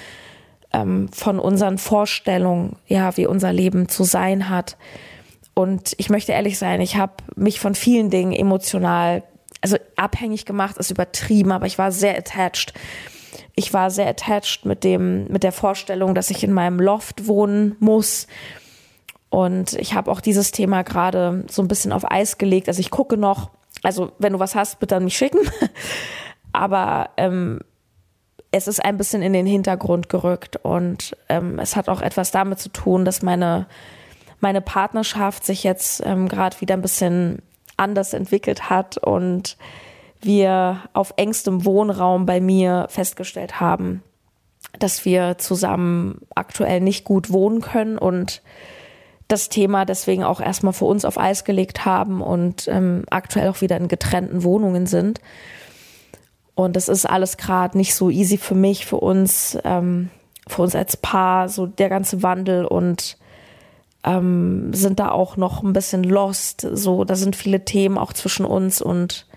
ähm, 0.73 1.09
von 1.12 1.38
unseren 1.38 1.78
Vorstellungen, 1.78 2.76
ja, 2.87 3.16
wie 3.16 3.26
unser 3.26 3.52
Leben 3.52 3.88
zu 3.88 4.04
sein 4.04 4.49
hat? 4.49 4.76
Und 5.54 5.95
ich 5.97 6.09
möchte 6.09 6.33
ehrlich 6.33 6.59
sein, 6.59 6.80
ich 6.80 6.97
habe 6.97 7.14
mich 7.35 7.59
von 7.59 7.75
vielen 7.75 8.11
Dingen 8.11 8.33
emotional, 8.33 9.25
also 9.61 9.76
abhängig 9.97 10.45
gemacht, 10.45 10.76
ist 10.76 10.90
übertrieben, 10.90 11.50
aber 11.50 11.66
ich 11.66 11.78
war 11.78 11.90
sehr 11.90 12.16
attached. 12.16 12.75
Ich 13.54 13.73
war 13.75 13.90
sehr 13.90 14.08
attached 14.08 14.64
mit 14.64 14.85
dem, 14.85 15.26
mit 15.28 15.42
der 15.42 15.52
Vorstellung, 15.52 16.14
dass 16.14 16.30
ich 16.30 16.44
in 16.44 16.52
meinem 16.52 16.80
Loft 16.80 17.26
wohnen 17.26 17.76
muss. 17.80 18.26
Und 19.30 19.75
ich 19.75 19.94
habe 19.94 20.11
auch 20.11 20.20
dieses 20.20 20.52
Thema 20.52 20.82
gerade 20.82 21.44
so 21.50 21.62
ein 21.62 21.68
bisschen 21.68 21.92
auf 21.92 22.11
Eis 22.11 22.38
gelegt. 22.38 22.68
Also 22.68 22.80
ich 22.80 22.90
gucke 22.90 23.16
noch, 23.16 23.50
also 23.82 24.12
wenn 24.18 24.32
du 24.32 24.38
was 24.38 24.54
hast, 24.54 24.80
bitte 24.80 24.97
an 24.97 25.04
mich 25.04 25.16
schicken. 25.16 25.40
Aber 26.52 27.11
ähm, 27.16 27.61
es 28.50 28.68
ist 28.68 28.82
ein 28.82 28.97
bisschen 28.97 29.23
in 29.23 29.35
den 29.35 29.47
Hintergrund 29.47 30.08
gerückt 30.08 30.56
und 30.56 31.14
ähm, 31.28 31.58
es 31.58 31.76
hat 31.76 31.90
auch 31.90 32.00
etwas 32.00 32.30
damit 32.30 32.58
zu 32.58 32.70
tun, 32.70 33.04
dass 33.04 33.20
meine 33.20 33.66
meine 34.40 34.61
Partnerschaft 34.61 35.44
sich 35.44 35.64
jetzt 35.64 36.02
ähm, 36.04 36.28
gerade 36.28 36.61
wieder 36.61 36.75
ein 36.75 36.82
bisschen 36.82 37.42
anders 37.76 38.12
entwickelt 38.12 38.70
hat 38.70 38.99
und 38.99 39.56
wir 40.20 40.82
auf 40.92 41.14
engstem 41.16 41.64
Wohnraum 41.64 42.26
bei 42.26 42.40
mir 42.40 42.87
festgestellt 42.88 43.60
haben, 43.60 44.02
dass 44.78 45.04
wir 45.04 45.38
zusammen 45.38 46.20
aktuell 46.34 46.80
nicht 46.80 47.04
gut 47.04 47.30
wohnen 47.30 47.60
können 47.60 47.98
und 47.98 48.42
das 49.28 49.50
Thema 49.50 49.84
deswegen 49.84 50.25
auch 50.25 50.40
erstmal 50.40 50.72
für 50.72 50.87
uns 50.87 51.04
auf 51.04 51.18
Eis 51.18 51.44
gelegt 51.44 51.84
haben 51.84 52.22
und 52.22 52.66
ähm, 52.68 53.04
aktuell 53.10 53.50
auch 53.50 53.60
wieder 53.60 53.76
in 53.76 53.88
getrennten 53.88 54.42
Wohnungen 54.42 54.87
sind. 54.87 55.20
Und 56.54 56.75
das 56.75 56.88
ist 56.88 57.06
alles 57.06 57.37
gerade 57.37 57.78
nicht 57.78 57.94
so 57.94 58.10
easy 58.10 58.37
für 58.37 58.56
mich, 58.56 58.84
für 58.84 58.96
uns, 58.96 59.56
ähm, 59.62 60.10
für 60.48 60.62
uns 60.62 60.75
als 60.75 60.96
Paar, 60.96 61.48
so 61.48 61.66
der 61.66 61.88
ganze 61.88 62.25
Wandel 62.25 62.64
und 62.64 63.16
ähm, 64.02 64.72
sind 64.75 64.98
da 64.98 65.10
auch 65.10 65.37
noch 65.37 65.62
ein 65.62 65.72
bisschen 65.72 66.02
lost. 66.02 66.66
So, 66.72 67.04
da 67.04 67.14
sind 67.14 67.37
viele 67.37 67.64
Themen 67.64 67.96
auch 67.96 68.12
zwischen 68.12 68.44
uns 68.44 68.82
und 68.82 69.27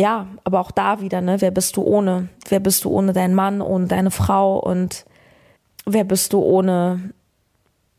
ja, 0.00 0.28
aber 0.44 0.60
auch 0.60 0.70
da 0.70 1.02
wieder, 1.02 1.20
ne, 1.20 1.42
wer 1.42 1.50
bist 1.50 1.76
du 1.76 1.82
ohne? 1.82 2.30
Wer 2.48 2.58
bist 2.58 2.84
du 2.84 2.90
ohne 2.90 3.12
deinen 3.12 3.34
Mann, 3.34 3.60
ohne 3.60 3.86
deine 3.86 4.10
Frau 4.10 4.58
und 4.58 5.04
wer 5.84 6.04
bist 6.04 6.32
du 6.32 6.40
ohne, 6.40 7.12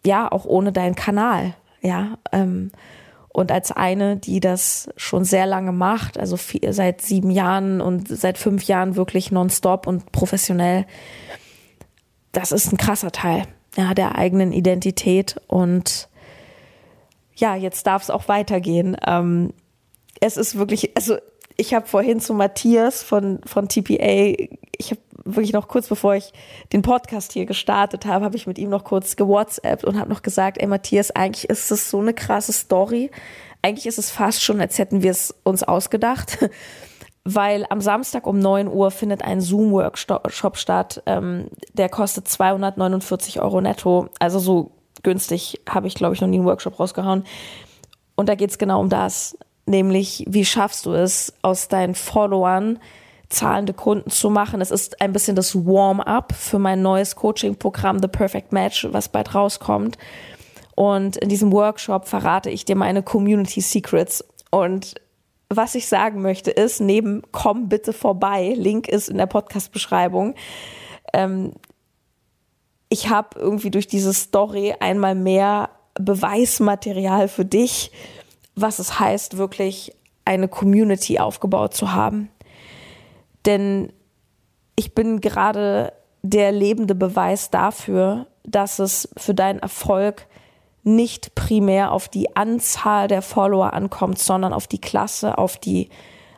ja, 0.04 0.32
auch 0.32 0.46
ohne 0.46 0.72
deinen 0.72 0.96
Kanal, 0.96 1.54
ja. 1.82 2.18
Ähm, 2.32 2.72
und 3.30 3.52
als 3.52 3.72
eine, 3.72 4.18
die 4.18 4.40
das 4.40 4.90
schon 4.98 5.26
sehr 5.26 5.46
lange 5.46 5.72
macht, 5.72 6.18
also 6.18 6.38
vier, 6.38 6.74
seit 6.74 7.02
sieben 7.02 7.30
Jahren 7.30 7.82
und 7.82 8.08
seit 8.08 8.40
fünf 8.40 8.64
Jahren 8.64 8.96
wirklich 8.96 9.32
nonstop 9.32 9.86
und 9.86 10.12
professionell, 10.12 10.88
das 12.32 12.52
ist 12.52 12.74
ein 12.74 12.78
krasser 12.78 13.12
Teil 13.12 13.46
ja, 13.78 13.94
der 13.94 14.16
eigenen 14.16 14.52
Identität. 14.52 15.36
Und 15.48 16.10
ja, 17.36 17.56
jetzt 17.56 17.86
darf 17.86 18.02
es 18.02 18.10
auch 18.10 18.28
weitergehen. 18.28 18.98
Ähm, 19.06 19.54
es 20.20 20.38
ist 20.38 20.58
wirklich, 20.58 20.96
also 20.98 21.18
ich 21.58 21.74
habe 21.74 21.88
vorhin 21.88 22.20
zu 22.20 22.34
Matthias 22.34 23.04
von, 23.04 23.40
von 23.46 23.68
TPA, 23.68 24.36
ich 24.78 24.92
habe 24.92 25.02
wirklich 25.24 25.54
noch 25.54 25.68
kurz 25.68 25.88
bevor 25.88 26.16
ich 26.16 26.34
den 26.74 26.82
Podcast 26.82 27.34
hier 27.34 27.46
gestartet 27.46 28.06
habe, 28.06 28.26
habe 28.26 28.36
ich 28.36 28.48
mit 28.48 28.58
ihm 28.58 28.70
noch 28.70 28.84
kurz 28.84 29.16
gewhatsappt 29.16 29.86
und 29.86 30.00
habe 30.00 30.10
noch 30.10 30.24
gesagt, 30.24 30.58
ey 30.60 30.68
Matthias, 30.68 31.12
eigentlich 31.12 31.50
ist 31.50 31.70
das 31.70 31.90
so 31.90 32.00
eine 32.00 32.14
krasse 32.14 32.54
Story. 32.54 33.12
Eigentlich 33.62 33.86
ist 33.86 34.00
es 34.00 34.10
fast 34.10 34.44
schon, 34.44 34.60
als 34.60 34.80
hätten 34.80 35.04
wir 35.04 35.12
es 35.12 35.36
uns 35.44 35.62
ausgedacht 35.64 36.40
weil 37.24 37.66
am 37.70 37.82
Samstag 37.82 38.26
um 38.26 38.40
9 38.40 38.68
Uhr 38.68 38.92
findet 38.92 39.24
ein 39.24 39.42
Zoom-Workshop 39.42 40.58
statt. 40.58 41.04
Ähm, 41.06 41.50
der 41.74 41.90
kostet 41.90 42.28
249 42.28 43.42
Euro 43.42 43.62
netto. 43.62 44.10
Also 44.20 44.40
so 44.40 44.72
günstig 45.04 45.62
habe 45.70 45.88
ich, 45.88 45.96
glaube 45.96 46.16
ich, 46.16 46.22
noch 46.22 46.28
nie 46.28 46.38
einen 46.38 46.46
Workshop 46.46 46.80
rausgehauen. 46.80 47.26
Und 48.16 48.28
da 48.28 48.36
geht 48.36 48.50
es 48.50 48.58
genau 48.58 48.80
um 48.80 48.90
das. 48.90 49.38
Nämlich, 49.66 50.26
wie 50.28 50.46
schaffst 50.46 50.86
du 50.86 50.94
es, 50.94 51.34
aus 51.42 51.68
deinen 51.68 51.96
Followern 51.96 52.80
zahlende 53.30 53.74
Kunden 53.74 54.10
zu 54.10 54.30
machen? 54.30 54.62
Es 54.62 54.72
ist 54.72 55.02
ein 55.02 55.14
bisschen 55.14 55.36
das 55.36 55.56
Warm-up 55.56 56.34
für 56.34 56.60
mein 56.60 56.82
neues 56.82 57.16
Coaching-Programm 57.16 58.00
The 58.02 58.08
Perfect 58.08 58.52
Match, 58.52 58.88
was 58.92 59.10
bald 59.10 59.34
rauskommt. 59.34 59.98
Und 60.76 61.18
in 61.18 61.30
diesem 61.30 61.52
Workshop 61.52 62.08
verrate 62.08 62.50
ich 62.50 62.66
dir 62.66 62.76
meine 62.76 63.04
Community 63.04 63.62
Secrets. 63.62 64.26
Und 64.50 64.96
was 65.50 65.76
ich 65.76 65.88
sagen 65.88 66.22
möchte, 66.22 66.52
ist, 66.52 66.80
neben 66.80 67.22
komm 67.32 67.70
bitte 67.70 67.94
vorbei, 67.94 68.54
Link 68.58 68.88
ist 68.88 69.10
in 69.10 69.18
der 69.18 69.26
Podcast-Beschreibung. 69.26 70.36
Ähm, 71.14 71.54
ich 72.90 73.10
habe 73.10 73.40
irgendwie 73.40 73.72
durch 73.72 73.88
diese 73.88 74.14
Story 74.14 74.76
einmal 74.80 75.16
mehr 75.16 75.70
Beweismaterial 75.96 77.28
für 77.28 77.46
dich, 77.46 77.92
was 78.56 78.80
es 78.80 79.00
heißt, 79.00 79.38
wirklich 79.38 79.94
eine 80.26 80.48
Community 80.48 81.20
aufgebaut 81.20 81.74
zu 81.74 81.94
haben. 81.94 82.30
Denn 83.46 83.92
ich 84.76 84.94
bin 84.94 85.22
gerade 85.22 85.94
der 86.22 86.52
lebende 86.52 86.96
Beweis 86.96 87.50
dafür, 87.50 88.28
dass 88.44 88.80
es 88.80 89.10
für 89.18 89.34
deinen 89.34 89.60
Erfolg 89.60 90.28
nicht 90.84 91.36
primär 91.36 91.92
auf 91.92 92.08
die 92.08 92.36
Anzahl 92.36 93.08
der 93.08 93.22
Follower 93.22 93.74
ankommt, 93.74 94.20
sondern 94.20 94.54
auf 94.54 94.68
die 94.68 94.82
Klasse, 94.82 95.38
auf 95.38 95.58
die, 95.58 95.90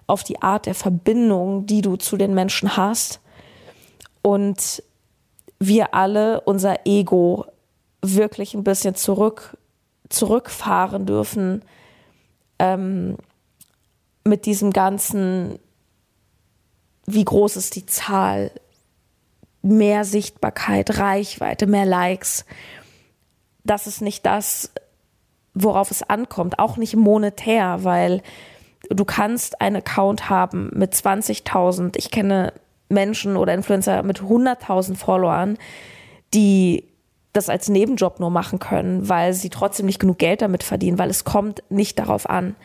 auf 0.07 0.23
die 0.23 0.41
Art 0.41 0.65
der 0.65 0.75
Verbindung, 0.75 1.65
die 1.65 1.81
du 1.81 1.95
zu 1.95 2.17
den 2.17 2.33
Menschen 2.33 2.75
hast. 2.75 3.21
Und 4.21 4.83
wir 5.59 5.93
alle 5.93 6.41
unser 6.41 6.85
Ego 6.85 7.45
wirklich 8.01 8.53
ein 8.53 8.65
bisschen 8.65 8.95
zurück, 8.95 9.57
zurückfahren 10.09 11.05
dürfen 11.05 11.63
ähm, 12.63 13.17
mit 14.23 14.45
diesem 14.45 14.71
ganzen, 14.71 15.59
wie 17.05 17.25
groß 17.25 17.57
ist 17.57 17.75
die 17.75 17.85
Zahl, 17.85 18.51
mehr 19.61 20.05
Sichtbarkeit, 20.05 20.97
Reichweite, 20.97 21.67
mehr 21.67 21.85
Likes. 21.85 22.45
Das 23.65 23.85
ist 23.85 24.01
nicht 24.01 24.25
das, 24.25 24.71
worauf 25.53 25.91
es 25.91 26.03
ankommt, 26.03 26.57
auch 26.57 26.77
nicht 26.77 26.95
monetär, 26.95 27.83
weil 27.83 28.21
du 28.89 29.03
kannst 29.03 29.59
einen 29.61 29.77
Account 29.77 30.29
haben 30.29 30.69
mit 30.73 30.93
20.000. 30.93 31.97
Ich 31.97 32.11
kenne 32.11 32.53
Menschen 32.87 33.35
oder 33.35 33.53
Influencer 33.53 34.03
mit 34.03 34.21
100.000 34.21 34.95
Followern, 34.95 35.57
die 36.33 36.92
das 37.33 37.49
als 37.49 37.67
Nebenjob 37.67 38.19
nur 38.19 38.29
machen 38.29 38.59
können, 38.59 39.09
weil 39.09 39.33
sie 39.33 39.49
trotzdem 39.49 39.87
nicht 39.87 39.99
genug 39.99 40.19
Geld 40.19 40.41
damit 40.41 40.63
verdienen, 40.63 40.99
weil 40.99 41.09
es 41.09 41.23
kommt 41.23 41.63
nicht 41.69 41.99
darauf 41.99 42.29
an. 42.29 42.55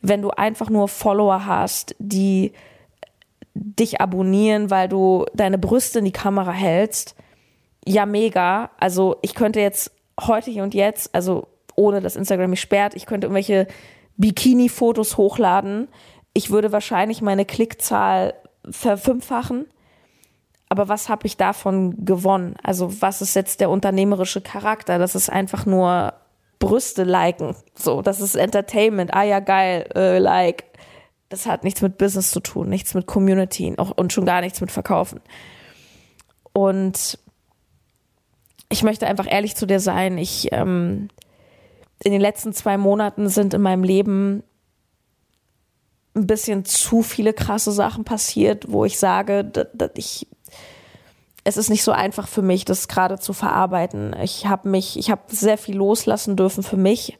Wenn 0.00 0.22
du 0.22 0.30
einfach 0.30 0.70
nur 0.70 0.88
Follower 0.88 1.44
hast, 1.44 1.94
die 1.98 2.52
dich 3.54 4.00
abonnieren, 4.00 4.70
weil 4.70 4.88
du 4.88 5.26
deine 5.34 5.58
Brüste 5.58 5.98
in 5.98 6.04
die 6.04 6.12
Kamera 6.12 6.52
hältst, 6.52 7.16
ja 7.84 8.06
mega. 8.06 8.70
Also 8.78 9.16
ich 9.22 9.34
könnte 9.34 9.60
jetzt 9.60 9.90
heute 10.20 10.50
hier 10.50 10.62
und 10.62 10.74
jetzt, 10.74 11.14
also 11.14 11.48
ohne 11.74 12.00
dass 12.00 12.16
Instagram 12.16 12.50
mich 12.50 12.60
sperrt, 12.60 12.94
ich 12.94 13.06
könnte 13.06 13.26
irgendwelche 13.26 13.66
Bikini-Fotos 14.16 15.16
hochladen. 15.16 15.88
Ich 16.32 16.50
würde 16.50 16.72
wahrscheinlich 16.72 17.22
meine 17.22 17.44
Klickzahl 17.44 18.34
verfünffachen. 18.68 19.66
Aber 20.70 20.88
was 20.88 21.08
habe 21.08 21.26
ich 21.26 21.36
davon 21.36 22.04
gewonnen? 22.04 22.54
Also 22.62 23.02
was 23.02 23.20
ist 23.20 23.34
jetzt 23.34 23.60
der 23.60 23.70
unternehmerische 23.70 24.40
Charakter? 24.40 24.98
Das 24.98 25.16
ist 25.16 25.28
einfach 25.28 25.66
nur 25.66 26.14
Brüste 26.60 27.02
liken. 27.02 27.56
So, 27.74 28.02
das 28.02 28.20
ist 28.20 28.36
Entertainment. 28.36 29.12
Ah 29.12 29.24
ja, 29.24 29.40
geil, 29.40 29.88
äh, 29.96 30.18
like. 30.18 30.64
Das 31.28 31.46
hat 31.46 31.64
nichts 31.64 31.82
mit 31.82 31.98
Business 31.98 32.30
zu 32.30 32.40
tun, 32.40 32.68
nichts 32.68 32.94
mit 32.94 33.06
Community 33.06 33.74
auch, 33.78 33.96
und 33.96 34.12
schon 34.12 34.24
gar 34.24 34.40
nichts 34.40 34.60
mit 34.60 34.70
Verkaufen. 34.70 35.20
Und 36.52 37.18
ich 38.68 38.82
möchte 38.84 39.06
einfach 39.06 39.26
ehrlich 39.28 39.56
zu 39.56 39.66
dir 39.66 39.80
sein. 39.80 40.18
Ich 40.18 40.52
ähm, 40.52 41.08
in 42.02 42.12
den 42.12 42.20
letzten 42.20 42.52
zwei 42.52 42.78
Monaten 42.78 43.28
sind 43.28 43.54
in 43.54 43.62
meinem 43.62 43.82
Leben 43.84 44.44
ein 46.14 46.26
bisschen 46.26 46.64
zu 46.64 47.02
viele 47.02 47.32
krasse 47.32 47.72
Sachen 47.72 48.04
passiert, 48.04 48.70
wo 48.70 48.84
ich 48.84 48.98
sage, 48.98 49.44
dass 49.44 49.90
ich 49.96 50.26
es 51.44 51.56
ist 51.56 51.70
nicht 51.70 51.82
so 51.82 51.92
einfach 51.92 52.28
für 52.28 52.42
mich, 52.42 52.64
das 52.64 52.88
gerade 52.88 53.18
zu 53.18 53.32
verarbeiten. 53.32 54.14
Ich 54.22 54.46
habe 54.46 54.68
mich, 54.68 54.98
ich 54.98 55.10
habe 55.10 55.22
sehr 55.28 55.58
viel 55.58 55.76
loslassen 55.76 56.36
dürfen 56.36 56.62
für 56.62 56.76
mich. 56.76 57.18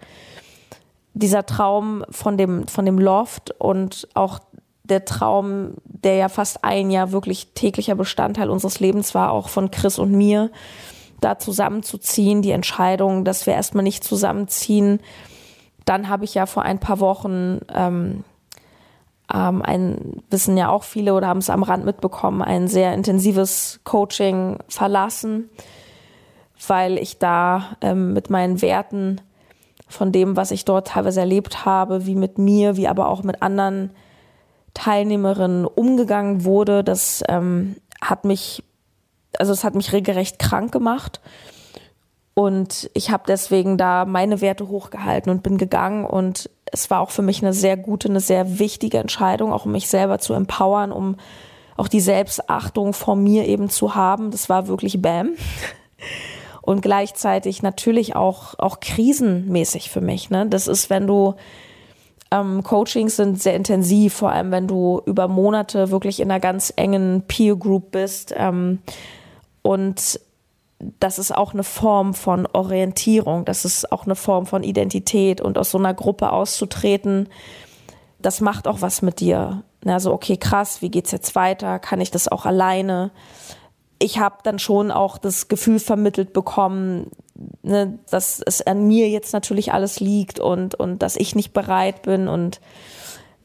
Dieser 1.14 1.46
Traum 1.46 2.04
von 2.10 2.36
dem, 2.36 2.68
von 2.68 2.84
dem 2.84 2.98
Loft 2.98 3.52
und 3.58 4.08
auch 4.14 4.40
der 4.84 5.04
Traum, 5.04 5.74
der 5.84 6.16
ja 6.16 6.28
fast 6.28 6.64
ein 6.64 6.90
Jahr 6.90 7.12
wirklich 7.12 7.48
täglicher 7.54 7.94
Bestandteil 7.94 8.50
unseres 8.50 8.80
Lebens 8.80 9.14
war, 9.14 9.32
auch 9.32 9.48
von 9.48 9.70
Chris 9.70 9.98
und 9.98 10.12
mir, 10.12 10.50
da 11.20 11.38
zusammenzuziehen, 11.38 12.42
die 12.42 12.50
Entscheidung, 12.50 13.24
dass 13.24 13.46
wir 13.46 13.54
erstmal 13.54 13.84
nicht 13.84 14.04
zusammenziehen. 14.04 15.00
Dann 15.84 16.08
habe 16.08 16.24
ich 16.24 16.34
ja 16.34 16.46
vor 16.46 16.62
ein 16.62 16.80
paar 16.80 17.00
Wochen 17.00 17.60
ähm, 17.74 18.24
ähm, 19.32 19.62
ein, 19.62 20.22
wissen 20.30 20.56
ja 20.56 20.68
auch 20.68 20.82
viele 20.82 21.14
oder 21.14 21.28
haben 21.28 21.38
es 21.38 21.50
am 21.50 21.62
Rand 21.62 21.84
mitbekommen, 21.84 22.42
ein 22.42 22.68
sehr 22.68 22.94
intensives 22.94 23.80
Coaching 23.84 24.58
verlassen, 24.68 25.50
weil 26.66 26.98
ich 26.98 27.18
da 27.18 27.76
ähm, 27.80 28.12
mit 28.12 28.30
meinen 28.30 28.62
Werten 28.62 29.20
von 29.88 30.12
dem, 30.12 30.36
was 30.36 30.50
ich 30.50 30.64
dort 30.64 30.88
teilweise 30.88 31.20
erlebt 31.20 31.64
habe, 31.64 32.06
wie 32.06 32.14
mit 32.14 32.38
mir, 32.38 32.76
wie 32.76 32.88
aber 32.88 33.08
auch 33.08 33.22
mit 33.22 33.42
anderen 33.42 33.90
Teilnehmerinnen 34.74 35.66
umgegangen 35.66 36.44
wurde, 36.44 36.84
das 36.84 37.24
ähm, 37.28 37.76
hat 38.00 38.24
mich, 38.24 38.62
also 39.38 39.52
es 39.52 39.64
hat 39.64 39.74
mich 39.74 39.92
regelrecht 39.92 40.38
krank 40.38 40.72
gemacht. 40.72 41.20
Und 42.40 42.90
ich 42.94 43.10
habe 43.10 43.24
deswegen 43.28 43.76
da 43.76 44.06
meine 44.06 44.40
Werte 44.40 44.68
hochgehalten 44.68 45.30
und 45.30 45.42
bin 45.42 45.58
gegangen 45.58 46.06
und 46.06 46.48
es 46.72 46.88
war 46.88 47.00
auch 47.00 47.10
für 47.10 47.20
mich 47.20 47.42
eine 47.42 47.52
sehr 47.52 47.76
gute, 47.76 48.08
eine 48.08 48.20
sehr 48.20 48.58
wichtige 48.58 48.96
Entscheidung, 48.96 49.52
auch 49.52 49.66
um 49.66 49.72
mich 49.72 49.90
selber 49.90 50.18
zu 50.20 50.32
empowern, 50.32 50.90
um 50.90 51.16
auch 51.76 51.86
die 51.86 52.00
Selbstachtung 52.00 52.94
vor 52.94 53.14
mir 53.14 53.46
eben 53.46 53.68
zu 53.68 53.94
haben. 53.94 54.30
Das 54.30 54.48
war 54.48 54.68
wirklich 54.68 55.02
Bam. 55.02 55.32
Und 56.62 56.80
gleichzeitig 56.80 57.62
natürlich 57.62 58.16
auch, 58.16 58.58
auch 58.58 58.80
krisenmäßig 58.80 59.90
für 59.90 60.00
mich. 60.00 60.30
Ne? 60.30 60.46
Das 60.46 60.66
ist, 60.66 60.88
wenn 60.88 61.06
du 61.06 61.34
ähm, 62.30 62.62
Coachings 62.62 63.16
sind 63.16 63.42
sehr 63.42 63.54
intensiv, 63.54 64.14
vor 64.14 64.30
allem 64.30 64.50
wenn 64.50 64.66
du 64.66 65.02
über 65.04 65.28
Monate 65.28 65.90
wirklich 65.90 66.20
in 66.20 66.30
einer 66.30 66.40
ganz 66.40 66.72
engen 66.74 67.24
Peer 67.28 67.56
Group 67.56 67.90
bist. 67.90 68.32
Ähm, 68.34 68.78
und 69.60 70.20
das 70.98 71.18
ist 71.18 71.34
auch 71.34 71.52
eine 71.52 71.64
Form 71.64 72.14
von 72.14 72.46
Orientierung, 72.46 73.44
das 73.44 73.64
ist 73.64 73.92
auch 73.92 74.06
eine 74.06 74.14
Form 74.14 74.46
von 74.46 74.62
Identität 74.62 75.40
und 75.40 75.58
aus 75.58 75.70
so 75.70 75.78
einer 75.78 75.94
Gruppe 75.94 76.32
auszutreten, 76.32 77.28
das 78.18 78.40
macht 78.40 78.68
auch 78.68 78.80
was 78.80 79.02
mit 79.02 79.20
dir. 79.20 79.62
Also 79.84 80.12
okay, 80.12 80.36
krass, 80.36 80.82
wie 80.82 80.90
geht's 80.90 81.10
jetzt 81.10 81.34
weiter? 81.34 81.78
Kann 81.78 82.00
ich 82.00 82.10
das 82.10 82.28
auch 82.28 82.44
alleine? 82.44 83.10
Ich 83.98 84.18
habe 84.18 84.36
dann 84.42 84.58
schon 84.58 84.90
auch 84.90 85.18
das 85.18 85.48
Gefühl 85.48 85.78
vermittelt 85.78 86.32
bekommen, 86.32 87.10
ne, 87.62 87.98
dass 88.10 88.42
es 88.44 88.66
an 88.66 88.86
mir 88.86 89.08
jetzt 89.08 89.32
natürlich 89.32 89.72
alles 89.72 90.00
liegt 90.00 90.38
und 90.40 90.74
und 90.74 91.00
dass 91.02 91.16
ich 91.16 91.34
nicht 91.34 91.52
bereit 91.52 92.02
bin 92.02 92.28
und 92.28 92.60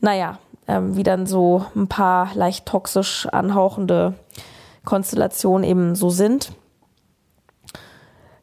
naja, 0.01 0.39
ähm, 0.67 0.95
wie 0.95 1.03
dann 1.03 1.25
so 1.25 1.65
ein 1.75 1.87
paar 1.87 2.33
leicht 2.35 2.65
toxisch 2.65 3.27
anhauchende 3.27 4.13
Konstellationen 4.83 5.67
eben 5.67 5.95
so 5.95 6.09
sind. 6.09 6.51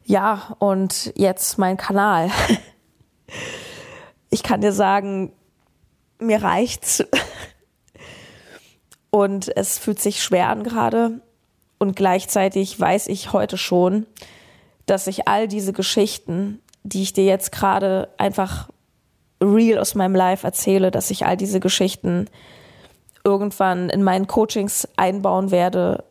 Ja, 0.04 0.56
und 0.58 1.12
jetzt 1.16 1.58
mein 1.58 1.76
Kanal. 1.76 2.30
Ich 4.30 4.42
kann 4.42 4.62
dir 4.62 4.72
sagen, 4.72 5.32
mir 6.18 6.42
reicht's. 6.42 7.04
Und 9.10 9.54
es 9.54 9.76
fühlt 9.76 10.00
sich 10.00 10.22
schwer 10.22 10.48
an 10.48 10.64
gerade. 10.64 11.20
Und 11.78 11.96
gleichzeitig 11.96 12.80
weiß 12.80 13.08
ich 13.08 13.34
heute 13.34 13.58
schon, 13.58 14.06
dass 14.86 15.06
ich 15.06 15.28
all 15.28 15.48
diese 15.48 15.74
Geschichten, 15.74 16.60
die 16.82 17.02
ich 17.02 17.12
dir 17.12 17.24
jetzt 17.24 17.52
gerade 17.52 18.08
einfach 18.16 18.70
real 19.42 19.78
aus 19.78 19.94
meinem 19.94 20.14
Life 20.14 20.46
erzähle, 20.46 20.90
dass 20.90 21.10
ich 21.10 21.26
all 21.26 21.36
diese 21.36 21.60
Geschichten 21.60 22.26
irgendwann 23.24 23.90
in 23.90 24.02
meinen 24.02 24.26
Coachings 24.26 24.88
einbauen 24.96 25.50
werde, 25.50 26.04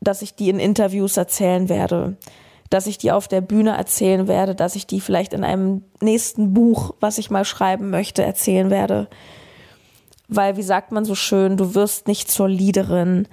dass 0.00 0.22
ich 0.22 0.34
die 0.34 0.50
in 0.50 0.60
Interviews 0.60 1.16
erzählen 1.16 1.68
werde, 1.68 2.16
dass 2.70 2.86
ich 2.86 2.98
die 2.98 3.12
auf 3.12 3.28
der 3.28 3.40
Bühne 3.40 3.76
erzählen 3.76 4.28
werde, 4.28 4.54
dass 4.54 4.76
ich 4.76 4.86
die 4.86 5.00
vielleicht 5.00 5.32
in 5.32 5.44
einem 5.44 5.82
nächsten 6.00 6.52
Buch, 6.54 6.94
was 7.00 7.18
ich 7.18 7.30
mal 7.30 7.44
schreiben 7.44 7.90
möchte, 7.90 8.22
erzählen 8.22 8.70
werde. 8.70 9.08
Weil, 10.28 10.56
wie 10.56 10.62
sagt 10.62 10.92
man 10.92 11.04
so 11.04 11.14
schön, 11.14 11.56
du 11.56 11.74
wirst 11.74 12.08
nicht 12.08 12.30
zur 12.30 12.48
Leaderin, 12.48 13.28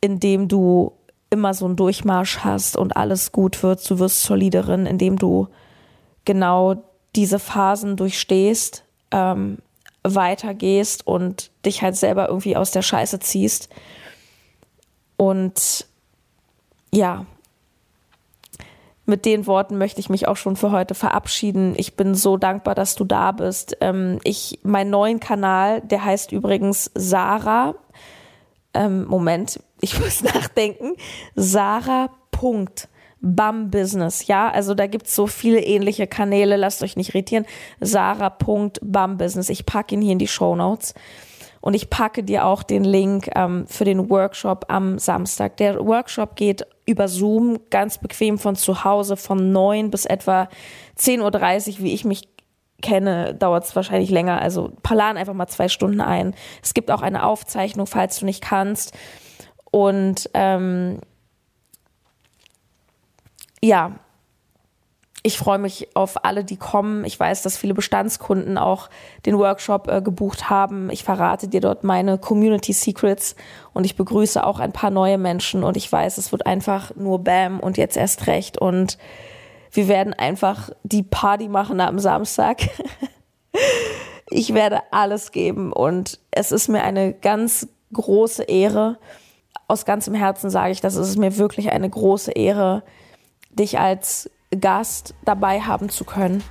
indem 0.00 0.48
du 0.48 0.92
immer 1.30 1.54
so 1.54 1.64
einen 1.64 1.76
Durchmarsch 1.76 2.38
hast 2.38 2.76
und 2.76 2.96
alles 2.96 3.32
gut 3.32 3.62
wird. 3.62 3.88
Du 3.88 3.98
wirst 3.98 4.22
zur 4.22 4.36
Leaderin, 4.36 4.86
indem 4.86 5.16
du 5.16 5.48
genau 6.24 6.82
diese 7.16 7.38
Phasen 7.38 7.96
durchstehst, 7.96 8.84
ähm, 9.10 9.58
weitergehst 10.02 11.06
und 11.06 11.50
dich 11.64 11.82
halt 11.82 11.96
selber 11.96 12.28
irgendwie 12.28 12.56
aus 12.56 12.70
der 12.70 12.82
Scheiße 12.82 13.20
ziehst. 13.20 13.68
Und 15.16 15.86
ja, 16.92 17.26
mit 19.10 19.26
den 19.26 19.46
Worten 19.46 19.76
möchte 19.76 20.00
ich 20.00 20.08
mich 20.08 20.26
auch 20.26 20.36
schon 20.36 20.56
für 20.56 20.70
heute 20.70 20.94
verabschieden. 20.94 21.74
Ich 21.76 21.96
bin 21.96 22.14
so 22.14 22.38
dankbar, 22.38 22.74
dass 22.74 22.94
du 22.94 23.04
da 23.04 23.32
bist. 23.32 23.76
Ähm, 23.82 24.18
ich, 24.24 24.60
meinen 24.62 24.88
neuen 24.88 25.20
Kanal, 25.20 25.82
der 25.82 26.02
heißt 26.02 26.32
übrigens 26.32 26.90
Sarah. 26.94 27.74
Ähm, 28.72 29.04
Moment, 29.04 29.60
ich 29.82 30.00
muss 30.00 30.22
nachdenken. 30.22 30.94
Sarah. 31.34 32.08
Bam 33.22 33.70
Business, 33.70 34.28
ja, 34.28 34.50
also 34.50 34.72
da 34.72 34.86
gibt's 34.86 35.14
so 35.14 35.26
viele 35.26 35.60
ähnliche 35.60 36.06
Kanäle, 36.06 36.56
lasst 36.56 36.82
euch 36.82 36.96
nicht 36.96 37.10
irritieren. 37.10 37.44
Sarah.bam 37.78 39.18
Business. 39.18 39.50
Ich 39.50 39.66
packe 39.66 39.94
ihn 39.94 40.00
hier 40.00 40.12
in 40.12 40.18
die 40.18 40.26
Show 40.26 40.56
Notes. 40.56 40.94
Und 41.60 41.74
ich 41.74 41.90
packe 41.90 42.22
dir 42.22 42.46
auch 42.46 42.62
den 42.62 42.84
Link 42.84 43.30
ähm, 43.34 43.66
für 43.66 43.84
den 43.84 44.08
Workshop 44.08 44.66
am 44.68 44.98
Samstag. 44.98 45.58
Der 45.58 45.84
Workshop 45.84 46.36
geht 46.36 46.66
über 46.86 47.06
Zoom 47.06 47.58
ganz 47.70 47.98
bequem 47.98 48.38
von 48.38 48.56
zu 48.56 48.84
Hause 48.84 49.16
von 49.16 49.52
neun 49.52 49.90
bis 49.90 50.06
etwa 50.06 50.48
10.30 50.98 51.72
Uhr, 51.78 51.84
wie 51.84 51.92
ich 51.92 52.04
mich 52.04 52.28
kenne, 52.80 53.34
dauert 53.34 53.64
es 53.64 53.76
wahrscheinlich 53.76 54.10
länger. 54.10 54.40
Also 54.40 54.72
plan 54.82 55.18
einfach 55.18 55.34
mal 55.34 55.48
zwei 55.48 55.68
Stunden 55.68 56.00
ein. 56.00 56.34
Es 56.62 56.72
gibt 56.72 56.90
auch 56.90 57.02
eine 57.02 57.24
Aufzeichnung, 57.24 57.86
falls 57.86 58.18
du 58.18 58.24
nicht 58.24 58.42
kannst. 58.42 58.96
Und 59.70 60.30
ähm, 60.34 60.98
ja, 63.62 63.92
ich 65.22 65.36
freue 65.36 65.58
mich 65.58 65.94
auf 65.94 66.24
alle, 66.24 66.44
die 66.44 66.56
kommen. 66.56 67.04
Ich 67.04 67.18
weiß, 67.18 67.42
dass 67.42 67.58
viele 67.58 67.74
Bestandskunden 67.74 68.56
auch 68.56 68.88
den 69.26 69.36
Workshop 69.36 69.88
äh, 69.88 70.00
gebucht 70.00 70.48
haben. 70.48 70.88
Ich 70.90 71.04
verrate 71.04 71.48
dir 71.48 71.60
dort 71.60 71.84
meine 71.84 72.16
Community 72.16 72.72
Secrets 72.72 73.36
und 73.74 73.84
ich 73.84 73.96
begrüße 73.96 74.44
auch 74.44 74.60
ein 74.60 74.72
paar 74.72 74.90
neue 74.90 75.18
Menschen 75.18 75.62
und 75.62 75.76
ich 75.76 75.90
weiß, 75.90 76.16
es 76.16 76.32
wird 76.32 76.46
einfach 76.46 76.96
nur 76.96 77.18
Bam 77.18 77.60
und 77.60 77.76
jetzt 77.76 77.98
erst 77.98 78.26
recht 78.28 78.56
und 78.56 78.96
wir 79.72 79.88
werden 79.88 80.14
einfach 80.14 80.70
die 80.84 81.02
Party 81.02 81.48
machen 81.48 81.80
am 81.80 81.98
Samstag. 81.98 82.62
ich 84.30 84.54
werde 84.54 84.80
alles 84.90 85.32
geben 85.32 85.72
und 85.72 86.18
es 86.30 86.50
ist 86.50 86.68
mir 86.68 86.82
eine 86.82 87.12
ganz 87.12 87.68
große 87.92 88.44
Ehre. 88.44 88.98
Aus 89.68 89.84
ganzem 89.84 90.14
Herzen 90.14 90.48
sage 90.48 90.72
ich, 90.72 90.80
das 90.80 90.96
ist 90.96 91.18
mir 91.18 91.36
wirklich 91.36 91.70
eine 91.70 91.88
große 91.88 92.32
Ehre, 92.32 92.82
dich 93.50 93.78
als 93.78 94.30
Gast 94.58 95.14
dabei 95.24 95.60
haben 95.60 95.90
zu 95.90 96.04
können. 96.04 96.42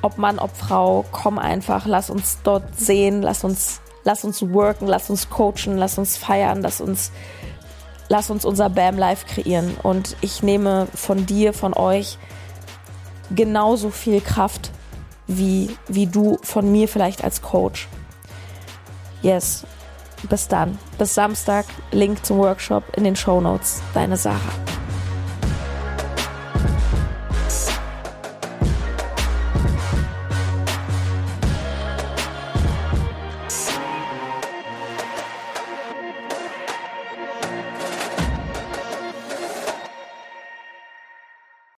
Ob 0.00 0.16
Mann, 0.16 0.38
ob 0.38 0.56
Frau, 0.56 1.04
komm 1.12 1.38
einfach, 1.38 1.84
lass 1.86 2.08
uns 2.08 2.38
dort 2.42 2.78
sehen, 2.78 3.20
lass 3.20 3.44
uns, 3.44 3.80
lass 4.04 4.24
uns 4.24 4.40
worken, 4.52 4.86
lass 4.86 5.10
uns 5.10 5.28
coachen, 5.28 5.76
lass 5.76 5.98
uns 5.98 6.16
feiern, 6.16 6.62
lass 6.62 6.80
uns, 6.80 7.10
lass 8.08 8.30
uns 8.30 8.44
unser 8.44 8.70
BAM 8.70 8.96
Live 8.96 9.26
kreieren. 9.26 9.76
Und 9.82 10.16
ich 10.20 10.42
nehme 10.42 10.86
von 10.94 11.26
dir, 11.26 11.52
von 11.52 11.74
euch 11.74 12.16
genauso 13.34 13.90
viel 13.90 14.20
Kraft 14.20 14.70
wie, 15.26 15.76
wie 15.88 16.06
du 16.06 16.38
von 16.42 16.72
mir 16.72 16.88
vielleicht 16.88 17.24
als 17.24 17.42
Coach. 17.42 17.88
Yes. 19.22 19.66
Bis 20.28 20.48
dann. 20.48 20.78
Bis 20.96 21.14
Samstag. 21.14 21.66
Link 21.92 22.24
zum 22.24 22.38
Workshop 22.38 22.84
in 22.96 23.04
den 23.04 23.16
Show 23.16 23.40
Notes. 23.40 23.82
Deine 23.94 24.16
Sarah. 24.16 24.67